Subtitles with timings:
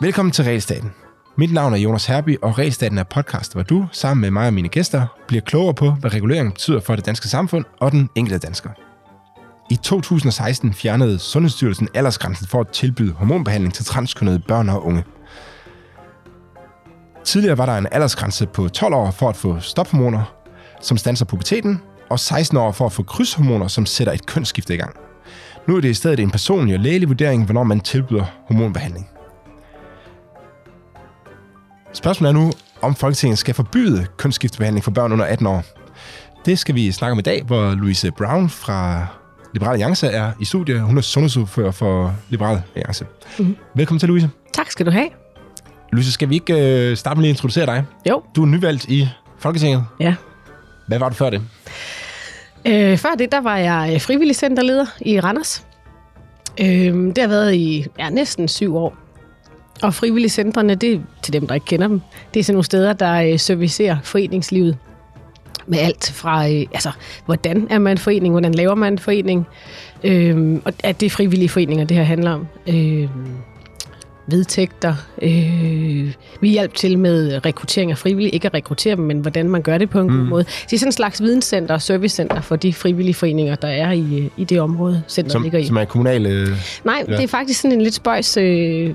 [0.00, 0.92] Velkommen til Realstaten.
[1.36, 4.54] Mit navn er Jonas Herby, og Realstaten er podcast, hvor du, sammen med mig og
[4.54, 8.46] mine gæster, bliver klogere på, hvad regulering betyder for det danske samfund og den enkelte
[8.46, 8.70] dansker.
[9.70, 15.04] I 2016 fjernede Sundhedsstyrelsen aldersgrænsen for at tilbyde hormonbehandling til transkønnede børn og unge.
[17.24, 20.34] Tidligere var der en aldersgrænse på 12 år for at få stophormoner,
[20.80, 21.80] som standser puberteten,
[22.10, 24.96] og 16 år for at få krydshormoner, som sætter et kønsskifte i gang.
[25.66, 29.08] Nu er det i stedet en personlig og lægelig vurdering, hvornår man tilbyder hormonbehandling.
[31.92, 35.64] Spørgsmålet er nu, om Folketinget skal forbyde kønsskiftebehandling for børn under 18 år.
[36.44, 39.06] Det skal vi snakke om i dag, hvor Louise Brown fra
[39.52, 40.80] Liberal Alliance er i studiet.
[40.80, 43.06] Hun er sundhedsordfører for Liberal Alliance.
[43.38, 43.56] Mm-hmm.
[43.74, 44.30] Velkommen til, Louise.
[44.52, 45.08] Tak skal du have.
[45.92, 47.84] Louise, skal vi ikke øh, starte med lige at introducere dig?
[48.08, 48.22] Jo.
[48.36, 49.84] Du er nyvalgt i Folketinget.
[50.00, 50.14] Ja.
[50.86, 51.42] Hvad var du før det?
[52.68, 55.66] Øh, før det, der var jeg øh, frivillig centerleder i Randers.
[56.60, 58.96] Øh, det har været i ja, næsten syv år.
[59.82, 62.00] Og frivillige centrene, det er til dem, der ikke kender dem.
[62.34, 64.76] Det er sådan nogle steder, der øh, servicerer foreningslivet
[65.66, 66.90] med alt fra, øh, altså,
[67.26, 69.46] hvordan er man en forening, hvordan laver man en forening,
[70.04, 72.46] øh, og at det er frivillige foreninger, det her handler om.
[72.66, 73.08] Øh,
[74.30, 74.94] vedtægter.
[75.22, 78.30] Øh, vi hjælper til med rekruttering af frivillige.
[78.30, 80.18] Ikke at rekruttere dem, men hvordan man gør det på en mm.
[80.18, 80.44] god måde.
[80.44, 84.30] det er sådan en slags videnscenter og servicecenter for de frivillige foreninger, der er i,
[84.36, 85.66] i det område, centret som, ligger i.
[85.66, 86.46] Som er kommunale...
[86.84, 87.16] Nej, ja.
[87.16, 88.94] det er faktisk sådan en lidt spøjs øh,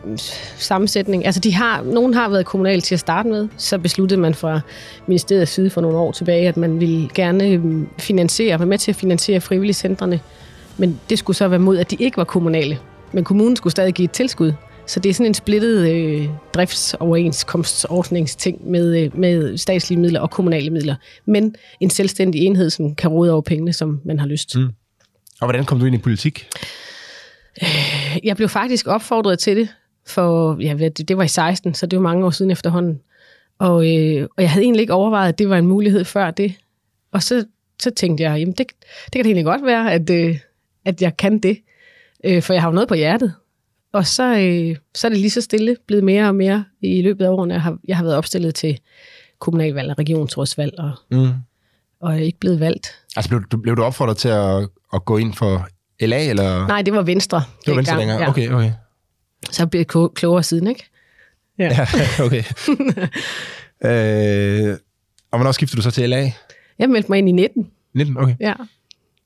[0.57, 1.25] sammensætning.
[1.25, 3.47] Altså, de har, nogen har været kommunale til at starte med.
[3.57, 4.59] Så besluttede man fra
[5.07, 7.61] ministeriets side for nogle år tilbage, at man ville gerne øh,
[7.99, 10.19] finansiere, være med til at finansiere frivillige centrene.
[10.77, 12.77] Men det skulle så være mod, at de ikke var kommunale.
[13.11, 14.53] Men kommunen skulle stadig give et tilskud.
[14.85, 20.69] Så det er sådan en splittet øh, driftsoverenskomstordningsting med, øh, med statslige midler og kommunale
[20.69, 20.95] midler.
[21.25, 24.55] Men en selvstændig enhed, som kan råde over pengene, som man har lyst.
[24.55, 24.69] Mm.
[25.41, 26.47] Og hvordan kom du ind i politik?
[27.61, 29.69] Øh, jeg blev faktisk opfordret til det,
[30.07, 32.99] for ja, det, det var i 16, så det var mange år siden efterhånden.
[33.59, 36.53] Og, øh, og jeg havde egentlig ikke overvejet, at det var en mulighed før det.
[37.11, 37.45] Og så,
[37.81, 40.37] så tænkte jeg, jamen det, det kan det egentlig godt være, at, øh,
[40.85, 41.57] at jeg kan det.
[42.23, 43.33] Øh, for jeg har jo noget på hjertet.
[43.93, 47.25] Og så, øh, så er det lige så stille blevet mere og mere i løbet
[47.25, 47.53] af årene.
[47.53, 48.79] Jeg har, jeg har været opstillet til
[49.39, 51.29] kommunalvalg og regionsrådsvalg, og, mm.
[51.99, 52.99] og er ikke blevet valgt.
[53.15, 55.67] Altså blev du, blev du opfordret til at, at gå ind for
[56.01, 56.29] LA?
[56.29, 56.67] Eller?
[56.67, 57.43] Nej, det var Venstre.
[57.65, 58.19] Det var Venstre længere?
[58.19, 58.29] Ja.
[58.29, 58.71] Okay, okay.
[59.51, 60.89] Så blev jeg klogere siden, ikke?
[61.59, 61.87] Ja, ja
[62.25, 62.43] okay.
[64.69, 64.77] øh,
[65.31, 66.31] og hvornår skiftede du så til LA?
[66.79, 67.71] Jeg meldte mig ind i 19.
[67.93, 68.35] 19, okay.
[68.39, 68.53] Ja,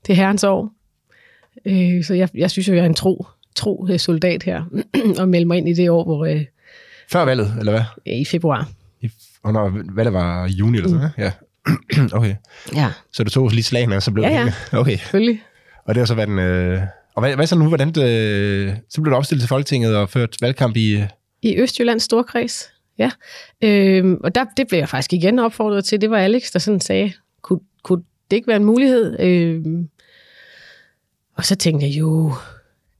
[0.07, 0.71] det er herrens år.
[1.65, 3.25] Øh, så jeg, jeg synes jo, jeg er en tro
[3.57, 4.63] tro øh, soldat her,
[5.21, 6.25] og melde mig ind i det år, hvor...
[6.25, 6.45] Øh,
[7.11, 7.81] Før valget, eller hvad?
[8.05, 8.69] I februar.
[9.01, 9.09] I,
[9.43, 11.23] og når valget var juni eller sådan, mm.
[11.23, 11.31] ja.
[12.17, 12.35] okay.
[12.75, 12.91] Ja.
[13.13, 14.77] Så du tog lige slagene, og så blev ja, det ja.
[14.79, 14.97] Okay.
[14.97, 15.43] Selvfølgelig.
[15.85, 16.39] Og det har så været en...
[16.39, 16.81] Øh,
[17.15, 17.67] og hvad, hvad så nu?
[17.67, 20.95] Hvordan det, øh, så blev du opstillet til Folketinget og ført valgkamp i...
[20.95, 21.03] Øh...
[21.41, 23.11] I Østjyllands Storkreds, ja.
[23.61, 26.01] Øhm, og der, det blev jeg faktisk igen opfordret til.
[26.01, 29.19] Det var Alex, der sådan sagde, kunne, kunne det ikke være en mulighed?
[29.19, 29.89] Øhm,
[31.35, 32.33] og så tænkte jeg, jo,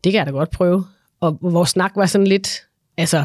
[0.07, 0.85] det kan jeg da godt prøve.
[1.21, 2.49] Og vores snak var sådan lidt,
[2.97, 3.23] altså,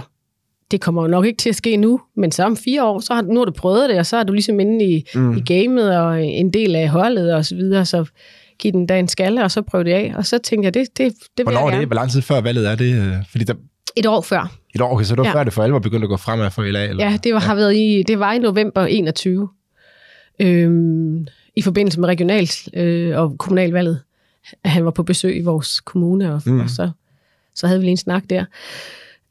[0.71, 3.15] det kommer jo nok ikke til at ske nu, men så om fire år, så
[3.15, 5.37] har, nu har du prøvet det, og så er du ligesom inde i, mm.
[5.37, 8.05] i gamet og en del af holdet og så videre, så
[8.59, 10.13] giv den da en skalle, og så prøv det af.
[10.17, 11.87] Og så tænkte jeg, det, det, det Hvornår er det?
[11.87, 13.25] Hvor lang tid før valget er det?
[13.31, 13.55] Fordi der...
[13.97, 14.53] Et år før.
[14.75, 15.35] Et år, okay, så det var ja.
[15.35, 16.85] før det for alvor begyndte at gå fremad for LA?
[16.85, 17.05] Eller?
[17.05, 17.47] Ja, det var, ja.
[17.47, 19.49] har været i, det var i november 21,
[20.41, 21.27] øhm,
[21.57, 24.01] i forbindelse med regionalt øh, og kommunalvalget
[24.65, 26.61] han var på besøg i vores kommune, og, mm.
[26.61, 26.91] og så,
[27.55, 28.45] så havde vi lige en snak der.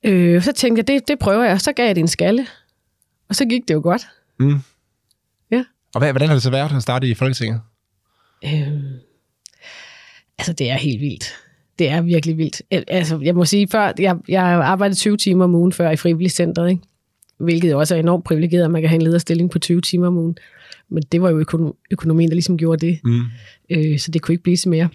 [0.03, 2.47] Øh, så tænkte jeg, det, det prøver jeg, så gav jeg det en skalle.
[3.29, 4.07] Og så gik det jo godt.
[4.39, 4.59] Mm.
[5.51, 5.63] Ja.
[5.95, 7.61] Og hvad, hvordan har det så været at starte i Folketinget?
[8.45, 8.67] Øh,
[10.37, 11.33] altså, det er helt vildt.
[11.79, 12.61] Det er virkelig vildt.
[12.71, 16.69] Altså, jeg må sige, før, jeg, jeg arbejdede 20 timer om ugen før i frivilligcenteret,
[16.69, 16.81] ikke?
[17.37, 20.17] hvilket også er enormt privilegeret, at man kan have en lederstilling på 20 timer om
[20.17, 20.37] ugen.
[20.89, 21.45] Men det var jo
[21.91, 22.99] økonomien, der ligesom gjorde det.
[23.03, 23.21] Mm.
[23.69, 24.89] Øh, så det kunne ikke blive så mere.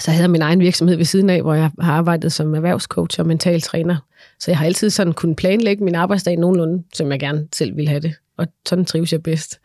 [0.00, 3.20] Så havde jeg min egen virksomhed ved siden af, hvor jeg har arbejdet som erhvervscoach
[3.20, 3.96] og mental træner.
[4.40, 7.88] Så jeg har altid sådan kunnet planlægge min arbejdsdag nogenlunde, som jeg gerne selv ville
[7.88, 8.14] have det.
[8.36, 9.60] Og sådan trives jeg bedst.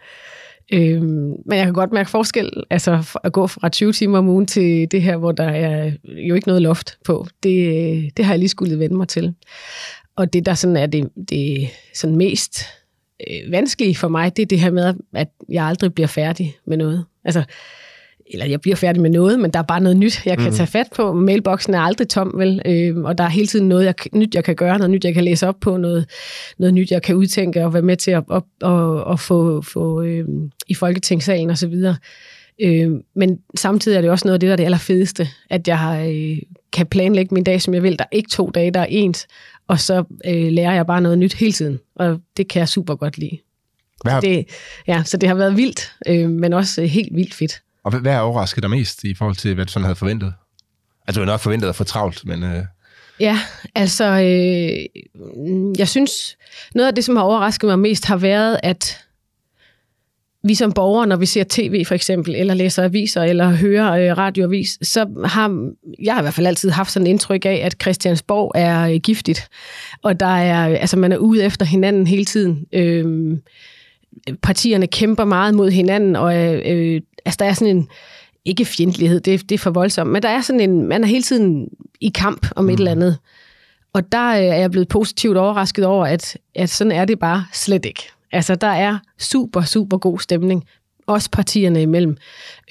[0.74, 4.46] Øhm, men jeg kan godt mærke forskel, altså at gå fra 20 timer om ugen
[4.46, 7.28] til det her, hvor der er jo ikke noget loft på.
[7.44, 9.34] Det, det har jeg lige skulle vende mig til.
[10.16, 12.60] Og det, der sådan er det, det sådan mest
[13.30, 16.78] øh, vanskelige for mig, det er det her med, at jeg aldrig bliver færdig med
[16.78, 17.06] noget.
[17.26, 17.44] Altså,
[18.28, 20.56] eller jeg bliver færdig med noget, men der er bare noget nyt, jeg kan mm.
[20.56, 21.14] tage fat på.
[21.14, 22.62] Mailboksen er aldrig tom, vel?
[22.66, 25.14] Øh, og der er hele tiden noget jeg, nyt, jeg kan gøre, noget nyt, jeg
[25.14, 26.10] kan læse op på, noget,
[26.58, 30.02] noget nyt, jeg kan udtænke og være med til at, op, og, og få, få
[30.02, 30.26] øh,
[30.68, 31.96] i Folketingssalen og så videre.
[32.62, 35.80] Øh, men samtidig er det også noget af det, der er det allerfedeste, at jeg
[35.80, 36.38] har, øh,
[36.74, 38.00] kan planlægge min dag, som jeg vil.
[38.00, 39.28] Der er ikke to dage, der er ens,
[39.68, 42.96] og så øh, lærer jeg bare noget nyt hele tiden, og det kan jeg super
[42.96, 43.38] godt lide.
[44.04, 44.46] Hvad har, Det,
[44.88, 47.62] ja, så det har været vildt, øh, men også øh, helt vildt fedt.
[47.84, 50.34] og hvad, hvad er overrasket dig mest i forhold til, hvad du sådan havde forventet?
[51.08, 52.44] Altså, du har nok forventet at få travlt, men...
[52.44, 52.64] Øh,
[53.20, 53.40] Ja,
[53.76, 55.02] altså, øh,
[55.80, 56.38] jeg synes,
[56.76, 59.00] noget af det, som har overrasket mig mest, har været, at
[60.44, 64.18] vi som borgere, når vi ser tv for eksempel, eller læser aviser, eller hører øh,
[64.18, 65.72] radioavis, så har
[66.04, 68.96] jeg har i hvert fald altid haft sådan et indtryk af, at Christiansborg er øh,
[68.96, 69.50] giftigt,
[70.02, 72.66] og der er, altså man er ude efter hinanden hele tiden.
[72.74, 73.38] Øh,
[74.42, 77.88] partierne kæmper meget mod hinanden, og øh, altså der er sådan en,
[78.46, 81.24] ikke fjendtlighed, det, det er for voldsomt, men der er sådan en, man er hele
[81.24, 81.68] tiden
[82.02, 83.18] i kamp om et eller andet.
[83.94, 87.46] Og der øh, er jeg blevet positivt overrasket over, at, at sådan er det bare
[87.54, 88.13] slet ikke.
[88.34, 90.64] Altså, der er super, super god stemning,
[91.08, 92.18] også partierne imellem.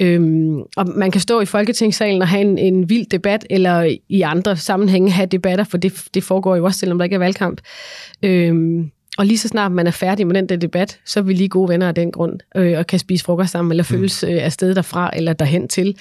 [0.01, 4.21] Øhm, og man kan stå i Folketingssalen og have en, en vild debat, eller i
[4.21, 7.61] andre sammenhænge have debatter, for det, det foregår jo også, selvom der ikke er valgkamp.
[8.23, 11.33] Øhm, og lige så snart man er færdig med den der debat, så er vi
[11.33, 14.45] lige gode venner af den grund, øh, og kan spise frokost sammen, eller følges øh,
[14.45, 15.97] afsted derfra, eller derhen til.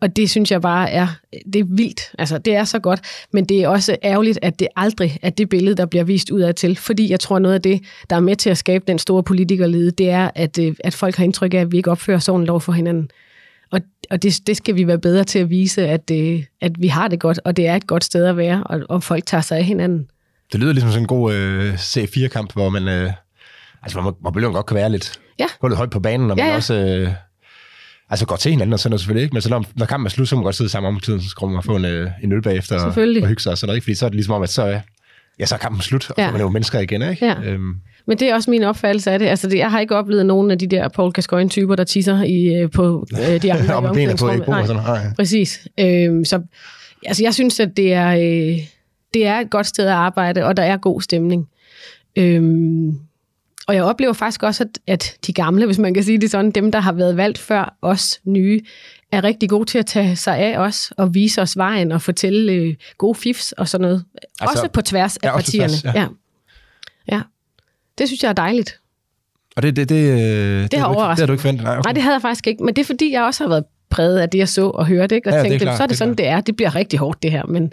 [0.00, 1.06] Og det synes jeg bare er,
[1.52, 2.00] det er vildt.
[2.18, 3.00] Altså, det er så godt,
[3.32, 6.40] men det er også ærgerligt, at det aldrig er det billede, der bliver vist ud
[6.40, 6.76] af til.
[6.76, 7.80] Fordi jeg tror, noget af det,
[8.10, 11.16] der er med til at skabe den store politikerlede, det er, at, øh, at folk
[11.16, 13.10] har indtryk af, at vi ikke opfører sådan lov for hinanden.
[13.70, 13.80] Og,
[14.10, 17.08] og det, det skal vi være bedre til at vise, at, øh, at vi har
[17.08, 19.58] det godt, og det er et godt sted at være, og, og folk tager sig
[19.58, 20.08] af hinanden.
[20.52, 22.88] Det lyder ligesom sådan en god øh, C4-kamp, hvor man...
[22.88, 23.12] Øh,
[23.82, 25.46] altså, hvor, hvor bølgen godt kan være lidt, Ja.
[25.64, 26.56] lidt højt på banen, og Ja, man ja.
[26.56, 26.74] også...
[26.74, 27.08] Øh,
[28.10, 30.10] altså går til hinanden og sådan noget selvfølgelig ikke, men så når, når kampen er
[30.10, 32.10] slut, så må man godt sidde sammen om tiden, så skal man få en, øh,
[32.22, 32.94] en øl bagefter og, og
[33.28, 33.84] hygge sig og sådan noget, ikke?
[33.84, 34.80] Fordi så er det ligesom om, at så, er-
[35.38, 36.22] ja, så er kampen slut, og ja.
[36.24, 37.26] Så er man jo mennesker igen, ikke?
[37.26, 37.34] Ja.
[37.44, 37.74] Øhm,
[38.06, 39.26] Men det er også min opfattelse af det.
[39.26, 42.54] Altså, det, jeg har ikke oplevet nogen af de der Paul Gascoigne-typer, der tisser i,
[42.54, 44.50] øh, på øh, de andre med benene på, ikke?
[44.50, 44.66] Nej.
[44.66, 44.98] sådan, nej.
[45.16, 45.68] Præcis.
[45.80, 46.40] Øhm, så
[47.06, 48.58] altså, jeg synes, at det er, øh,
[49.16, 51.48] det er et godt sted at arbejde, og der er god stemning.
[52.16, 52.88] Øhm,
[53.68, 56.50] og jeg oplever faktisk også, at, at de gamle, hvis man kan sige det sådan,
[56.50, 58.60] dem, der har været valgt før os nye,
[59.12, 62.52] er rigtig gode til at tage sig af os og vise os vejen og fortælle
[62.52, 64.04] øh, gode fifs og sådan noget.
[64.40, 65.72] Altså- også på tværs af Ja, partierne.
[65.72, 66.00] tværs, ja.
[66.00, 66.08] ja.
[67.16, 67.20] ja.
[67.98, 68.80] Det synes jeg er dejligt.
[69.56, 70.18] Og det, det, det, øh,
[70.70, 71.64] det, har du ikke, det har du ikke forventet?
[71.64, 71.86] Nej, okay.
[71.86, 74.18] Nej, det havde jeg faktisk ikke, men det er fordi, jeg også har været præget
[74.18, 75.28] af det, jeg så og hørte, ikke?
[75.28, 76.40] og Ja, ja, det er tænkte, klart, så er det det er sådan, det er.
[76.40, 77.72] Det bliver rigtig hårdt, det her, men,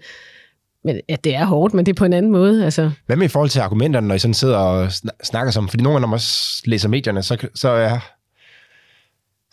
[0.86, 2.66] men ja, det er hårdt, men det er på en anden måde.
[2.66, 2.92] Altså.
[3.06, 5.70] Hvad med i forhold til argumenterne, når I sådan sidder og sn- snakker sammen?
[5.70, 8.00] Fordi nogle gange, når man også læser medierne, så, så er...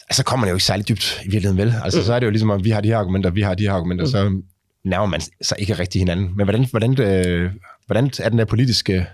[0.09, 1.75] Altså, kommer man jo ikke særlig dybt i virkeligheden, vel?
[1.85, 2.05] Altså, mm.
[2.05, 3.73] så er det jo ligesom, at vi har de her argumenter, vi har de her
[3.73, 4.11] argumenter, mm.
[4.11, 4.43] så
[4.85, 6.31] nærmer man sig ikke rigtig hinanden.
[6.37, 7.50] Men hvordan, hvordan, øh,
[7.87, 9.06] hvordan er den der politiske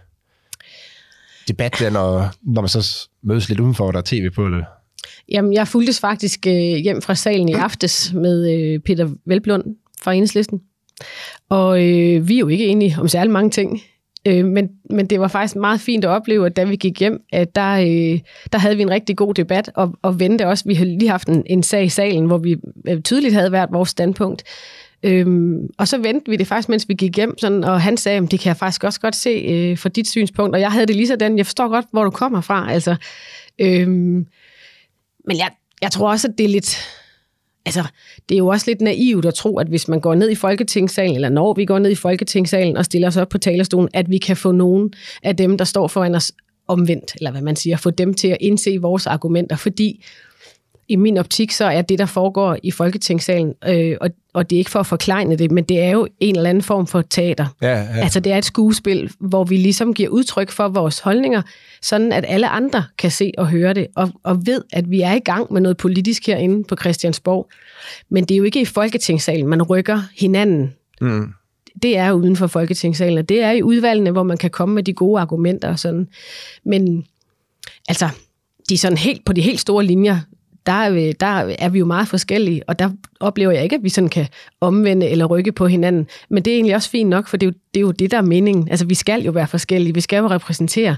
[1.48, 4.44] debat, der, når, når man så mødes lidt udenfor, og der er tv på?
[4.44, 4.64] Eller?
[5.28, 9.64] Jamen, jeg fulgtes faktisk øh, hjem fra salen i aftes med øh, Peter Velblund
[10.02, 10.60] fra Enhedslisten.
[11.48, 13.81] Og øh, vi er jo ikke enige om særlig mange ting.
[14.26, 17.20] Øh, men, men det var faktisk meget fint at opleve, at da vi gik hjem,
[17.32, 18.20] at der, øh,
[18.52, 20.64] der havde vi en rigtig god debat, og, og vendte også.
[20.66, 22.56] Vi havde lige haft en, en sag i salen, hvor vi
[22.88, 24.43] øh, tydeligt havde været vores standpunkt.
[25.02, 28.19] Øhm, og så vendte vi det faktisk, mens vi gik hjem, sådan, og han sagde,
[28.19, 30.87] at det kan jeg faktisk også godt se øh, fra dit synspunkt, og jeg havde
[30.87, 32.72] det lige sådan, jeg forstår godt, hvor du kommer fra.
[32.72, 32.96] Altså,
[33.58, 34.26] øhm,
[35.26, 35.50] men jeg,
[35.82, 36.78] jeg tror også, at det er lidt...
[37.66, 37.84] Altså,
[38.28, 41.14] det er jo også lidt naivt at tro, at hvis man går ned i Folketingssalen,
[41.14, 44.19] eller når vi går ned i Folketingssalen og stiller os op på talerstolen, at vi
[44.19, 46.32] kan få nogen af dem, der står foran os
[46.69, 50.05] omvendt, eller hvad man siger, få dem til at indse vores argumenter, fordi
[50.88, 54.58] i min optik, så er det, der foregår i Folketingssalen, øh, og, og det er
[54.58, 57.46] ikke for at forklejne det, men det er jo en eller anden form for teater.
[57.62, 57.86] Ja, ja.
[58.02, 61.43] Altså det er et skuespil, hvor vi ligesom giver udtryk for vores holdninger,
[61.82, 65.12] sådan at alle andre kan se og høre det, og, og ved, at vi er
[65.12, 67.48] i gang med noget politisk herinde på Christiansborg.
[68.08, 70.74] Men det er jo ikke i Folketingssalen, man rykker hinanden.
[71.00, 71.32] Mm.
[71.82, 74.82] Det er uden for Folketingssalen, og det er i udvalgene, hvor man kan komme med
[74.82, 76.08] de gode argumenter og sådan.
[76.64, 77.05] Men
[77.88, 78.08] altså,
[78.69, 80.19] de er sådan helt, på de helt store linjer,
[80.67, 83.82] der er, vi, der er vi jo meget forskellige, og der oplever jeg ikke, at
[83.82, 84.27] vi sådan kan
[84.61, 86.06] omvende eller rykke på hinanden.
[86.29, 88.11] Men det er egentlig også fint nok, for det er jo det, er jo det
[88.11, 88.69] der er meningen.
[88.70, 89.94] Altså, vi skal jo være forskellige.
[89.94, 90.96] Vi skal jo repræsentere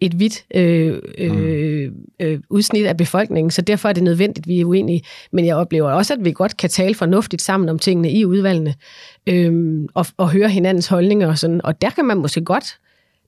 [0.00, 4.60] et vidt øh, øh, øh, udsnit af befolkningen, så derfor er det nødvendigt, at vi
[4.60, 5.02] er uenige.
[5.32, 8.74] Men jeg oplever også, at vi godt kan tale fornuftigt sammen om tingene i udvalgene,
[9.26, 11.60] øh, og, og høre hinandens holdninger og sådan.
[11.64, 12.78] Og der kan man måske godt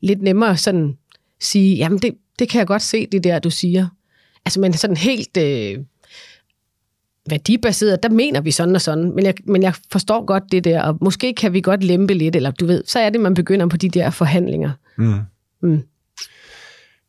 [0.01, 0.97] lidt nemmere sådan
[1.41, 3.87] sige, jamen det, det kan jeg godt se, det der, du siger.
[4.49, 5.79] Altså, men sådan helt øh,
[7.31, 10.83] værdibaseret, der mener vi sådan og sådan, men jeg, men jeg forstår godt det der,
[10.83, 13.67] og måske kan vi godt lempe lidt, eller du ved, så er det, man begynder
[13.67, 14.71] på de der forhandlinger.
[14.99, 15.19] Mm.
[15.63, 15.83] Mm.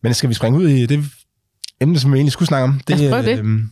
[0.03, 1.05] Men skal vi springe ud i det
[1.81, 2.81] emne, som vi egentlig skulle snakke om?
[2.87, 3.39] Lad os det.
[3.39, 3.69] øhm,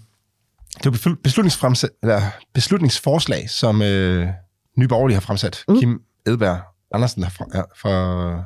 [0.83, 2.21] det var beslutningsfremsæt, eller
[2.53, 4.27] beslutningsforslag, som øh,
[4.77, 5.63] Nye Borgerlige har fremsat.
[5.67, 5.79] Mm.
[5.79, 6.59] Kim Edberg
[6.93, 7.45] Andersen fra,
[7.81, 8.43] fra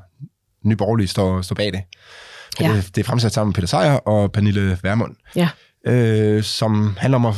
[0.64, 1.82] Nye Borgerlige står, står bag det.
[2.60, 2.74] Ja.
[2.74, 5.16] Det, det er fremsat sammen med Peter Sejer og Pernille Vermund.
[5.36, 5.50] Ja.
[5.88, 7.36] Øh, som handler om at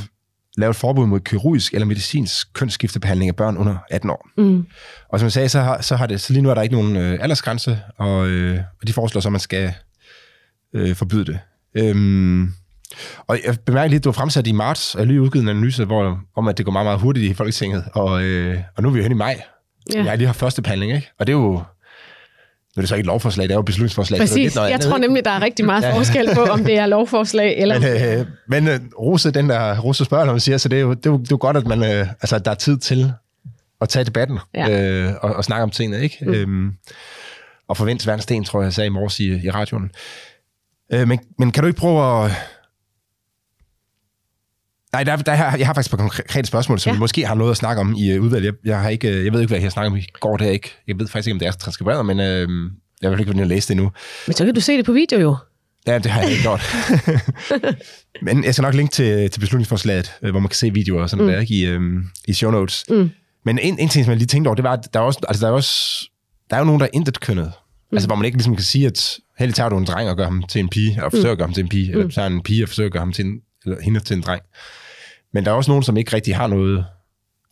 [0.58, 4.28] lave et forbud mod kirurgisk eller medicinsk kønsskiftebehandling af børn under 18 år.
[4.38, 4.66] Mm.
[5.10, 6.76] Og som jeg sagde, så, har, så, har det, så lige nu er der ikke
[6.76, 9.74] nogen øh, aldersgrænse, og, øh, og de foreslår så, at man skal
[10.74, 11.40] øh, forbyde det.
[11.76, 12.54] Øhm,
[13.28, 15.86] og jeg bemærker lige, at du har fremsat i marts, og lige udgivet en analyse
[15.86, 18.94] hvor, om, at det går meget, meget hurtigt i Folketinget, og, øh, og nu er
[18.94, 19.42] vi jo hen i maj.
[19.94, 19.98] Ja.
[19.98, 21.10] Jeg har lige haft første behandling, ikke?
[21.20, 21.64] Og det er jo
[22.76, 24.20] nu er det så ikke et lovforslag, det er jo et beslutningsforslag.
[24.20, 24.54] Præcis.
[24.54, 26.86] Det er jeg andet, tror nemlig, der er rigtig meget forskel på, om det er
[26.86, 27.80] lovforslag eller...
[27.80, 30.82] Men, øh, men øh, Rose, den der Rose spørger, når man siger, så det er
[30.82, 32.78] jo, det er jo, det er jo godt, at man, øh, altså, der er tid
[32.78, 33.14] til
[33.82, 34.70] at tage debatten ja.
[34.70, 36.18] øh, og, og snakke om tingene, ikke?
[36.22, 36.34] Mm.
[36.34, 36.72] Øhm,
[37.68, 39.92] og forvente hver sten, tror jeg, jeg sagde i morges i, i radioen.
[40.94, 42.32] Øh, men, men kan du ikke prøve at
[44.94, 47.00] Nej, der, der, jeg har faktisk et konkrete spørgsmål, som ja.
[47.00, 48.46] måske har noget at snakke om i uh, udvalget.
[48.46, 50.38] Jeg, jeg, har ikke, øh, jeg ved ikke, hvad jeg har snakket om i går.
[50.38, 50.72] Det ikke.
[50.88, 52.48] Jeg ved faktisk ikke, om det er transkriberet, men øh,
[53.02, 53.92] jeg vil ikke, hvordan jeg læse det endnu.
[54.28, 55.36] Men så kan du se det på video jo.
[55.88, 56.76] Ja, det har jeg ikke gjort.
[58.26, 61.10] men jeg skal nok linke til, til beslutningsforslaget, øh, hvor man kan se videoer og
[61.10, 61.32] sådan mm.
[61.32, 62.86] der, ikke, i, um, i show notes.
[62.90, 63.10] Mm.
[63.46, 65.20] Men en, en ting, som jeg lige tænkte over, det var, at der er, også,
[65.28, 66.06] altså, der er, også,
[66.50, 67.52] der er jo nogen, der er intet kønnet.
[67.92, 67.96] Mm.
[67.96, 70.26] Altså, hvor man ikke ligesom kan sige, at heldig tager du en dreng og gør
[70.26, 71.32] ham til en pige, og forsøger mm.
[71.32, 72.00] at gøre ham til en pige, mm.
[72.00, 74.22] eller tager en pige og forsøger at gøre ham til en, eller hende til en
[74.22, 74.42] dreng.
[75.34, 76.86] Men der er også nogen, som ikke rigtig har noget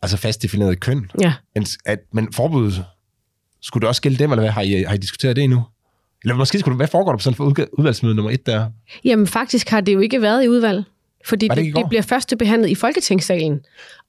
[0.02, 1.10] altså fast defineret køn.
[1.20, 1.34] Ja.
[1.54, 2.84] Men, at, men forbuddet,
[3.60, 4.50] skulle det også gælde dem, eller hvad?
[4.50, 5.62] Har I, har I diskuteret det endnu?
[6.24, 7.44] Eller måske skulle du, hvad foregår der på sådan for
[7.78, 8.70] udvalgsmøde nummer et der?
[9.04, 10.84] Jamen faktisk har det jo ikke været i udvalg.
[11.24, 13.60] Fordi det, det, det bliver første behandlet i Folketingssalen.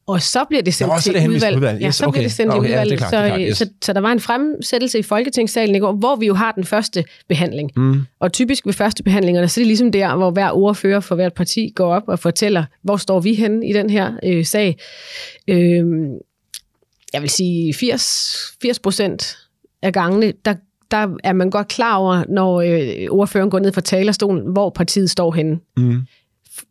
[0.07, 1.55] Og så bliver det sendt Nå, til det udvalg.
[1.55, 1.75] udvalg.
[1.75, 2.11] Yes, ja, så okay.
[2.11, 2.91] bliver det sendt okay, i udvalg.
[2.91, 3.57] Ja, klart, så, yes.
[3.57, 6.63] så, så der var en fremsættelse i Folketingssalen i går, hvor vi jo har den
[6.63, 7.71] første behandling.
[7.75, 8.01] Mm.
[8.19, 11.33] Og typisk ved første behandlingerne, så er det ligesom der, hvor hver ordfører for hvert
[11.33, 14.77] parti går op og fortæller, hvor står vi henne i den her øh, sag.
[15.47, 15.85] Øh,
[17.13, 19.37] jeg vil sige 80, 80 procent
[19.81, 20.55] af gangene, der,
[20.91, 25.09] der er man godt klar over, når øh, ordføreren går ned fra talerstolen, hvor partiet
[25.09, 25.59] står henne.
[25.77, 26.01] Mm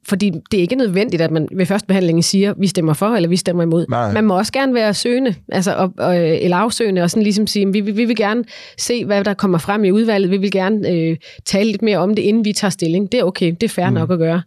[0.09, 3.29] fordi det er ikke nødvendigt, at man ved første behandling siger, vi stemmer for, eller
[3.29, 3.87] vi stemmer imod.
[3.91, 4.12] Nej.
[4.12, 7.73] Man må også gerne være søgende, altså, og, og, eller afsøgende, og sådan ligesom sige,
[7.73, 8.45] vi, vi, vi vil gerne
[8.79, 12.15] se, hvad der kommer frem i udvalget, vi vil gerne øh, tale lidt mere om
[12.15, 13.12] det, inden vi tager stilling.
[13.12, 13.95] Det er okay, det er fair mm.
[13.95, 14.43] nok at gøre.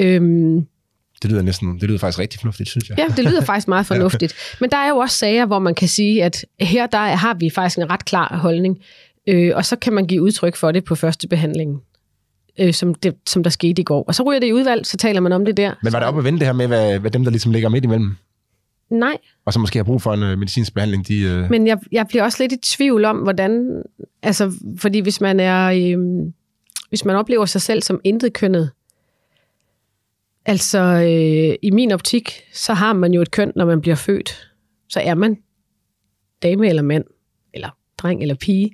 [0.00, 0.66] Øhm,
[1.22, 2.98] det lyder næsten, det lyder faktisk rigtig fornuftigt, synes jeg.
[2.98, 4.34] Ja, det lyder faktisk meget fornuftigt.
[4.60, 7.50] Men der er jo også sager, hvor man kan sige, at her der har vi
[7.50, 8.78] faktisk en ret klar holdning,
[9.28, 11.80] øh, og så kan man give udtryk for det på første behandling
[12.58, 14.04] øh, som, det, som der skete i går.
[14.08, 15.74] Og så ryger det i udvalg, så taler man om det der.
[15.82, 17.68] Men var det op at vende det her med, hvad, hvad dem, der ligesom ligger
[17.68, 18.16] midt imellem?
[18.90, 19.16] Nej.
[19.44, 21.42] Og som måske har brug for en uh, medicinsk behandling, de...
[21.44, 21.50] Uh...
[21.50, 23.82] Men jeg, jeg bliver også lidt i tvivl om, hvordan...
[24.22, 25.66] Altså, fordi hvis man er...
[25.66, 25.98] Øh,
[26.88, 28.70] hvis man oplever sig selv som intet kønnet,
[30.46, 34.50] altså øh, i min optik, så har man jo et køn, når man bliver født.
[34.88, 35.38] Så er man
[36.42, 37.04] dame eller mand,
[37.54, 38.70] eller dreng eller pige.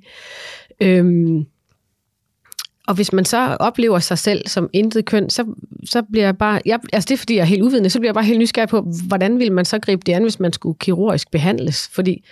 [0.81, 1.45] Øhm,
[2.87, 5.45] og hvis man så oplever sig selv som intet køn, så,
[5.85, 6.61] så bliver jeg bare...
[6.65, 8.69] Jeg, altså det er, fordi jeg er helt uvidende, så bliver jeg bare helt nysgerrig
[8.69, 11.89] på, hvordan vil man så gribe det an, hvis man skulle kirurgisk behandles?
[11.93, 12.25] Fordi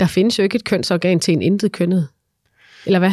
[0.00, 2.08] der findes jo ikke et kønsorgan til en intet kønnet.
[2.86, 3.12] Eller hvad?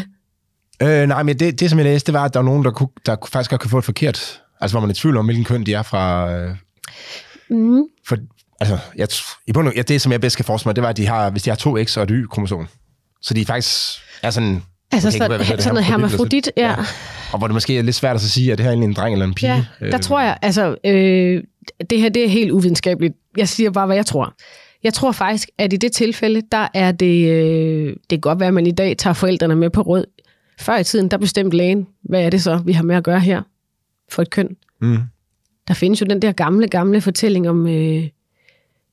[0.82, 2.72] Øh, nej, men det, det, som jeg læste, det var, at der var nogen, der,
[2.72, 4.42] kunne, der faktisk godt kunne få et forkert...
[4.62, 6.34] Altså, hvor man er i tvivl om, hvilken køn de er fra...
[6.34, 6.56] Øh,
[7.50, 7.84] mm.
[8.08, 8.18] For,
[8.60, 9.08] altså, jeg,
[9.48, 11.30] i bund, ja, det, som jeg bedst kan forestille mig, det var, at de har,
[11.30, 12.68] hvis de har to X og et Y-kromosom,
[13.22, 16.70] så de faktisk er sådan Altså så, hvad, sådan noget hermafrodit, ja.
[16.70, 16.76] ja.
[17.32, 19.14] Og hvor det måske er lidt svært at sige, at det her er en dreng
[19.14, 19.54] eller en pige.
[19.54, 20.00] Ja, der øh.
[20.00, 21.44] tror jeg, altså, øh,
[21.90, 23.14] det her det er helt uvidenskabeligt.
[23.38, 24.34] Jeg siger bare, hvad jeg tror.
[24.84, 28.48] Jeg tror faktisk, at i det tilfælde, der er det, øh, det kan godt være,
[28.48, 30.06] at man i dag tager forældrene med på råd.
[30.60, 33.20] Før i tiden, der bestemte lægen, hvad er det så, vi har med at gøre
[33.20, 33.42] her
[34.10, 34.56] for et køn.
[34.82, 34.98] Mm.
[35.68, 38.04] Der findes jo den der gamle, gamle fortælling om øh,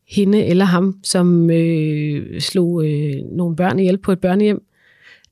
[0.09, 4.63] hende eller ham, som øh, slog øh, nogle børn ihjel på et børnehjem.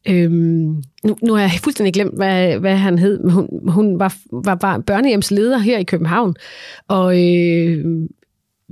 [0.09, 4.17] Øhm, nu, nu har jeg fuldstændig glemt, hvad, hvad han hed, men hun, hun var,
[4.33, 6.35] var, var børnehjemsleder her i København,
[6.89, 7.85] og øh,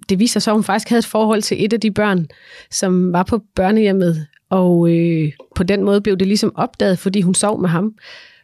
[0.08, 2.26] det viser sig, at hun faktisk havde et forhold til et af de børn,
[2.70, 7.34] som var på børnehjemmet, og øh, på den måde blev det ligesom opdaget, fordi hun
[7.34, 7.94] sov med ham,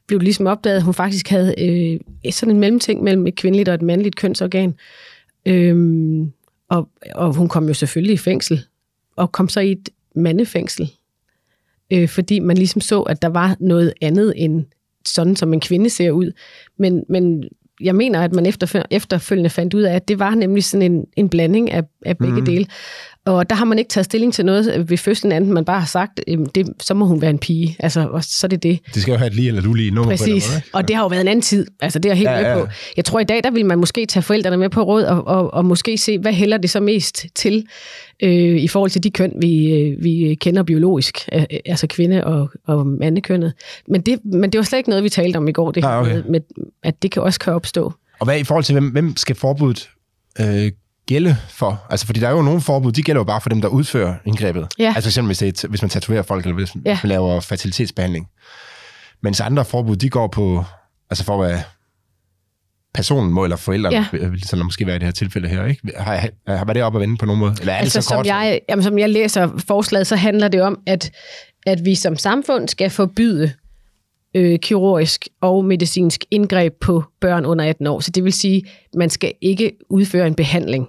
[0.07, 3.68] blev det ligesom opdaget, at hun faktisk havde øh, sådan en mellemting mellem et kvindeligt
[3.68, 4.75] og et mandligt kønsorgan.
[5.47, 6.33] Øhm,
[6.68, 8.64] og, og hun kom jo selvfølgelig i fængsel,
[9.16, 10.90] og kom så i et mandefængsel
[11.92, 14.64] øh, fordi man ligesom så, at der var noget andet end
[15.07, 16.33] sådan, som en kvinde ser ud.
[16.78, 17.45] Men, men
[17.80, 18.47] jeg mener, at man
[18.90, 22.40] efterfølgende fandt ud af, at det var nemlig sådan en, en blanding af, af begge
[22.40, 22.45] mm.
[22.45, 22.66] dele.
[23.28, 25.87] Og der har man ikke taget stilling til noget ved fødslen, andet man bare har
[25.87, 26.20] sagt,
[26.54, 27.76] det, så må hun være en pige.
[27.78, 28.78] Altså, og så er det det.
[28.94, 30.47] Det skal jo have et lige eller du lige nummer Præcis.
[30.49, 30.62] på det?
[30.73, 31.66] Og det har jo været en anden tid.
[31.80, 32.64] Altså, det er jeg helt Ja, med ja.
[32.64, 32.70] på.
[32.97, 35.54] Jeg tror, i dag, der vil man måske tage forældrene med på råd, og, og,
[35.54, 37.66] og måske se, hvad hælder det så mest til,
[38.23, 41.18] øh, i forhold til de køn, vi, øh, vi kender biologisk,
[41.66, 43.52] altså kvinde- og, og mandekønnet.
[43.88, 45.97] Men det, men det var slet ikke noget, vi talte om i går, det Nej,
[46.00, 46.12] okay.
[46.12, 46.40] med, med,
[46.82, 47.92] at det kan også kan opstå.
[48.18, 49.90] Og hvad i forhold til, hvem, hvem skal forbuddet
[50.40, 50.73] øh,
[51.09, 51.87] gælde for?
[51.91, 54.15] Altså, fordi der er jo nogle forbud, de gælder jo bare for dem, der udfører
[54.25, 54.67] indgrebet.
[54.79, 54.93] Ja.
[54.97, 56.99] Altså eksempel, hvis, det hvis man tatoverer folk, eller hvis Ja.
[57.03, 58.29] man laver fertilitetsbehandling.
[59.23, 60.65] Mens andre forbud, de går på,
[61.11, 61.59] altså for hvad
[62.95, 64.27] personen må, eller forældrene, Ja.
[64.29, 65.93] vil sådan måske være i det her tilfælde her, ikke?
[65.97, 66.17] Har,
[66.49, 67.55] har, var det op at vende på nogen måde?
[67.61, 68.27] Eller er Altså, det så som kort?
[68.27, 71.11] jeg, jamen, som jeg læser forslaget, så handler det om, at,
[71.67, 73.53] at vi som samfund skal forbyde
[74.35, 78.00] øh, kirurgisk og medicinsk indgreb på børn under 18 år.
[78.00, 78.62] Så det vil sige,
[78.97, 80.87] man skal ikke udføre en behandling.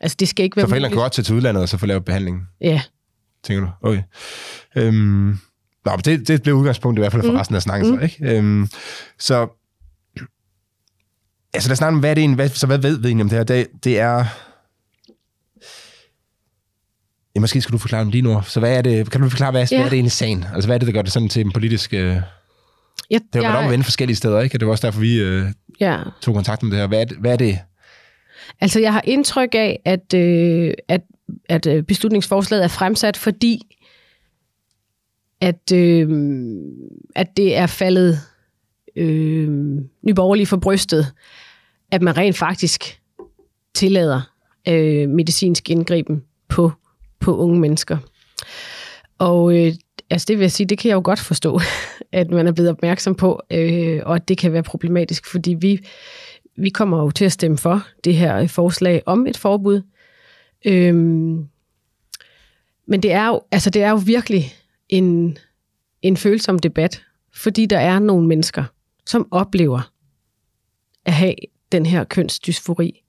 [0.00, 1.86] Altså, det skal ikke være så forældrene kan godt tage til udlandet og så få
[1.86, 2.82] lavet behandling, Ja,
[3.44, 3.88] tænker du?
[3.88, 4.02] Okay.
[4.76, 5.38] Øhm,
[5.84, 7.36] nå, men det, det blev udgangspunktet i hvert fald for Mm.
[7.36, 8.36] resten af snakken, så, ikke?
[8.36, 8.68] Øhm,
[9.18, 9.48] så,
[11.54, 13.24] altså lad os snakke om, hvad er det egentlig, hvad, så hvad ved vi egentlig
[13.24, 13.44] om det her?
[13.44, 14.24] Det, det er...
[17.34, 18.42] Ja, måske skal du forklare dem lige nu.
[18.46, 19.76] Så hvad er det, kan du forklare, hvad, ja.
[19.76, 19.76] Ja.
[19.76, 20.44] hvad er det egentlig sagen?
[20.54, 21.92] Altså hvad er det, der gør det sådan til en politisk...
[21.94, 22.20] Øh, det
[23.10, 24.56] jeg, har været op at vende forskellige steder, ikke?
[24.56, 25.46] Og det var også derfor, vi øh,
[25.80, 25.98] ja.
[26.20, 26.86] tog kontakt med det her.
[26.86, 27.16] Hvad er det?
[27.16, 27.58] Hvad er det?
[28.60, 31.00] Altså, jeg har indtryk af, at, øh, at,
[31.48, 33.76] at øh, beslutningsforslaget er fremsat, fordi
[35.40, 36.08] at, øh,
[37.14, 38.18] at det er faldet
[38.96, 39.48] øh,
[40.02, 41.06] nyborgerlige for brystet,
[41.90, 43.00] at man rent faktisk
[43.74, 44.20] tillader
[44.68, 46.72] øh, medicinsk indgriben på,
[47.20, 47.98] på unge mennesker.
[49.18, 49.72] Og øh,
[50.10, 51.60] altså det vil jeg sige, det kan jeg jo godt forstå,
[52.12, 55.86] at man er blevet opmærksom på, øh, og at det kan være problematisk, fordi vi,
[56.56, 59.82] vi kommer jo til at stemme for det her forslag om et forbud.
[60.66, 61.46] Øhm,
[62.86, 64.54] men det er jo, altså det er jo virkelig
[64.88, 65.38] en,
[66.02, 67.02] en følsom debat,
[67.34, 68.64] fordi der er nogle mennesker,
[69.06, 69.92] som oplever
[71.04, 71.34] at have
[71.72, 73.02] den her kønsdysfori,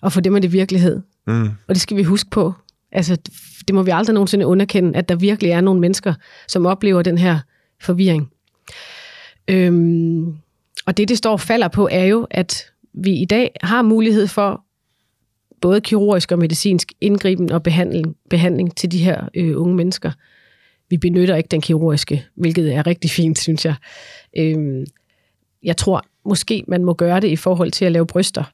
[0.00, 1.00] og for dem er det virkelighed.
[1.26, 1.48] Mm.
[1.68, 2.52] Og det skal vi huske på.
[2.92, 3.16] Altså,
[3.68, 6.14] det må vi aldrig nogensinde underkende, at der virkelig er nogle mennesker,
[6.48, 7.38] som oplever den her
[7.80, 8.30] forvirring.
[9.48, 10.36] Øhm,
[10.86, 14.26] og det, det står og falder på, er jo, at vi i dag har mulighed
[14.26, 14.64] for
[15.60, 20.12] både kirurgisk og medicinsk indgriben og behandling, behandling til de her øh, unge mennesker.
[20.90, 23.74] Vi benytter ikke den kirurgiske, hvilket er rigtig fint, synes jeg.
[24.36, 24.86] Øhm,
[25.62, 28.44] jeg tror måske, man må gøre det i forhold til at lave bryster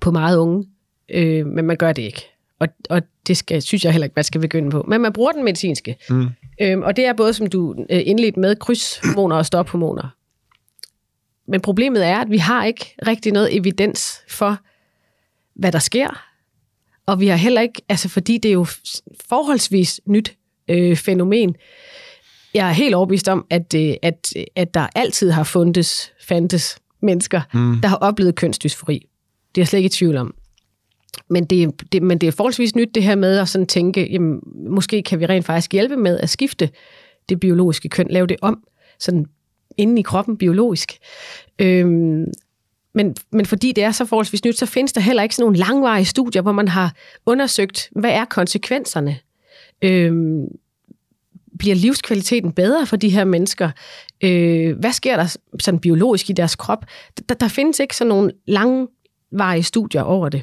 [0.00, 0.66] på meget unge,
[1.08, 2.22] øh, men man gør det ikke.
[2.58, 4.84] Og, og det skal, synes jeg heller ikke, man skal begynde på.
[4.88, 5.96] Men man bruger den medicinske.
[6.10, 6.28] Mm.
[6.60, 10.08] Øhm, og det er både, som du øh, indledte med, krydshormoner og stophormoner.
[11.48, 14.58] Men problemet er, at vi har ikke rigtig noget evidens for,
[15.54, 16.26] hvad der sker.
[17.06, 18.66] Og vi har heller ikke, altså fordi det er jo
[19.28, 20.36] forholdsvis nyt
[20.68, 21.56] øh, fænomen.
[22.54, 27.40] Jeg er helt overbevist om, at, øh, at, at der altid har fundet, fandtes mennesker,
[27.54, 27.80] mm.
[27.80, 29.06] der har oplevet kønsdysfori.
[29.54, 30.34] Det er jeg slet ikke i tvivl om.
[31.30, 34.40] Men det, det, men det er forholdsvis nyt det her med at sådan tænke, jamen,
[34.68, 36.70] måske kan vi rent faktisk hjælpe med at skifte
[37.28, 38.64] det biologiske køn, lave det om,
[38.98, 39.26] sådan
[39.76, 40.98] inde i kroppen biologisk.
[41.58, 42.24] Øhm,
[42.94, 45.58] men, men fordi det er så forholdsvis nyt, så findes der heller ikke sådan nogle
[45.58, 46.94] langvarige studier, hvor man har
[47.26, 49.18] undersøgt, hvad er konsekvenserne?
[49.82, 50.46] Øhm,
[51.58, 53.70] bliver livskvaliteten bedre for de her mennesker?
[54.24, 56.84] Øh, hvad sker der sådan biologisk i deres krop?
[57.28, 60.42] Der, der findes ikke sådan nogle langvarige studier over det.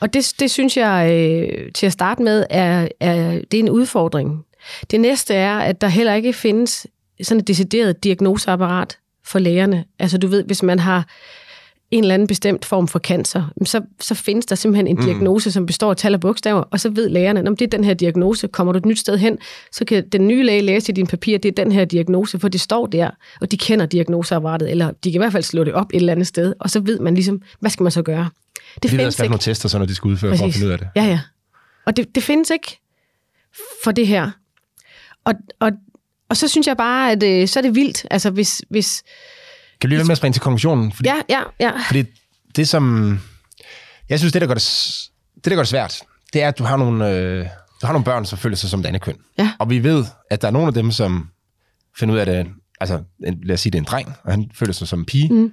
[0.00, 3.70] Og det, det synes jeg øh, til at starte med, er, er, det er en
[3.70, 4.44] udfordring.
[4.90, 6.86] Det næste er, at der heller ikke findes
[7.22, 9.84] sådan et decideret diagnoseapparat for lægerne.
[9.98, 11.08] Altså du ved, hvis man har
[11.90, 15.66] en eller anden bestemt form for cancer, så, så findes der simpelthen en diagnose, som
[15.66, 18.48] består af tal og bogstaver, og så ved lægerne, om det er den her diagnose,
[18.48, 19.38] kommer du et nyt sted hen,
[19.72, 22.48] så kan den nye læge læse i dine papirer, det er den her diagnose, for
[22.48, 25.72] det står der, og de kender diagnoseapparatet, eller de kan i hvert fald slå det
[25.72, 28.28] op et eller andet sted, og så ved man ligesom, hvad skal man så gøre?
[28.74, 29.30] Det De ved findes også, hvad ikke.
[29.30, 30.88] nogle tester, så når de skal udføre for at finde ud af det.
[30.96, 31.20] Ja, ja.
[31.86, 32.80] Og det, det findes ikke
[33.84, 34.30] for det her.
[35.24, 35.72] Og, og,
[36.28, 38.06] og så synes jeg bare, at øh, så er det vildt.
[38.10, 38.62] Altså hvis...
[38.70, 39.02] hvis
[39.80, 40.92] Kan vi lige være med at springe til konklusionen?
[40.92, 41.72] Fordi, ja, ja, ja.
[41.88, 42.04] fordi
[42.56, 43.18] det som...
[44.08, 44.94] Jeg synes, det der, gør det,
[45.34, 46.00] det, der gør det svært,
[46.32, 47.46] det er, at du har nogle, øh,
[47.82, 49.16] du har nogle børn, som føler sig som det andet køn.
[49.38, 49.52] Ja.
[49.58, 51.28] Og vi ved, at der er nogle af dem, som
[51.98, 52.46] finder ud af, det,
[52.80, 55.04] altså, en- lad os sige, det er en dreng, og han føler sig som en
[55.06, 55.28] pige.
[55.34, 55.52] Mm.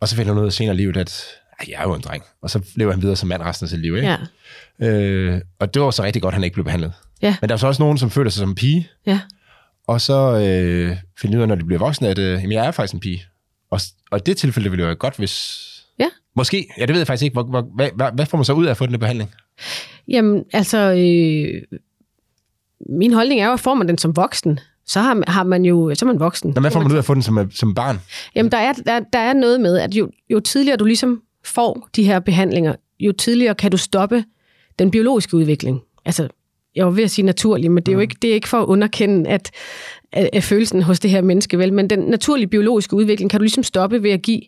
[0.00, 1.24] Og så finder han ud af senere i livet, at
[1.60, 2.22] "Ej, jeg er jo en dreng.
[2.42, 3.96] Og så lever han videre som mand resten af sit liv.
[3.96, 4.08] Ikke?
[4.08, 4.16] Ja,
[4.86, 6.92] Øh, og det var så rigtig godt, at han ikke blev behandlet.
[7.22, 9.20] ja, Men der er så også nogen, som føler sig som en pige, ja.
[9.88, 12.70] Og så øh, finder ud af, når de bliver voksne, at øh, jamen, jeg er
[12.70, 13.22] faktisk en pige.
[13.70, 15.64] Og, og det tilfælde ville jo være godt, hvis...
[15.98, 16.06] Ja.
[16.36, 17.34] Måske, ja, det ved jeg faktisk ikke.
[17.34, 19.30] Hvor, hvor, hvad, hvad, hvad får man så ud af at få den her behandling?
[20.08, 21.78] Jamen, altså, øh,
[22.90, 25.94] min holdning er jo, at får man den som voksen, så har, har man jo,
[25.94, 26.52] så er man voksen.
[26.54, 28.00] Nå, hvad får man ud af at få den som, som barn?
[28.34, 31.88] Jamen, der er, der, der er noget med, at jo, jo tidligere du ligesom får
[31.96, 34.24] de her behandlinger, jo tidligere kan du stoppe
[34.78, 35.80] den biologiske udvikling.
[36.04, 36.28] Altså,
[36.78, 38.60] jeg var ved at sige naturlig, men det er jo ikke, det er ikke for
[38.60, 39.50] at underkende, at,
[40.12, 41.72] at, at følelsen hos det her menneske, vel?
[41.72, 44.40] Men den naturlige biologiske udvikling kan du ligesom stoppe ved at give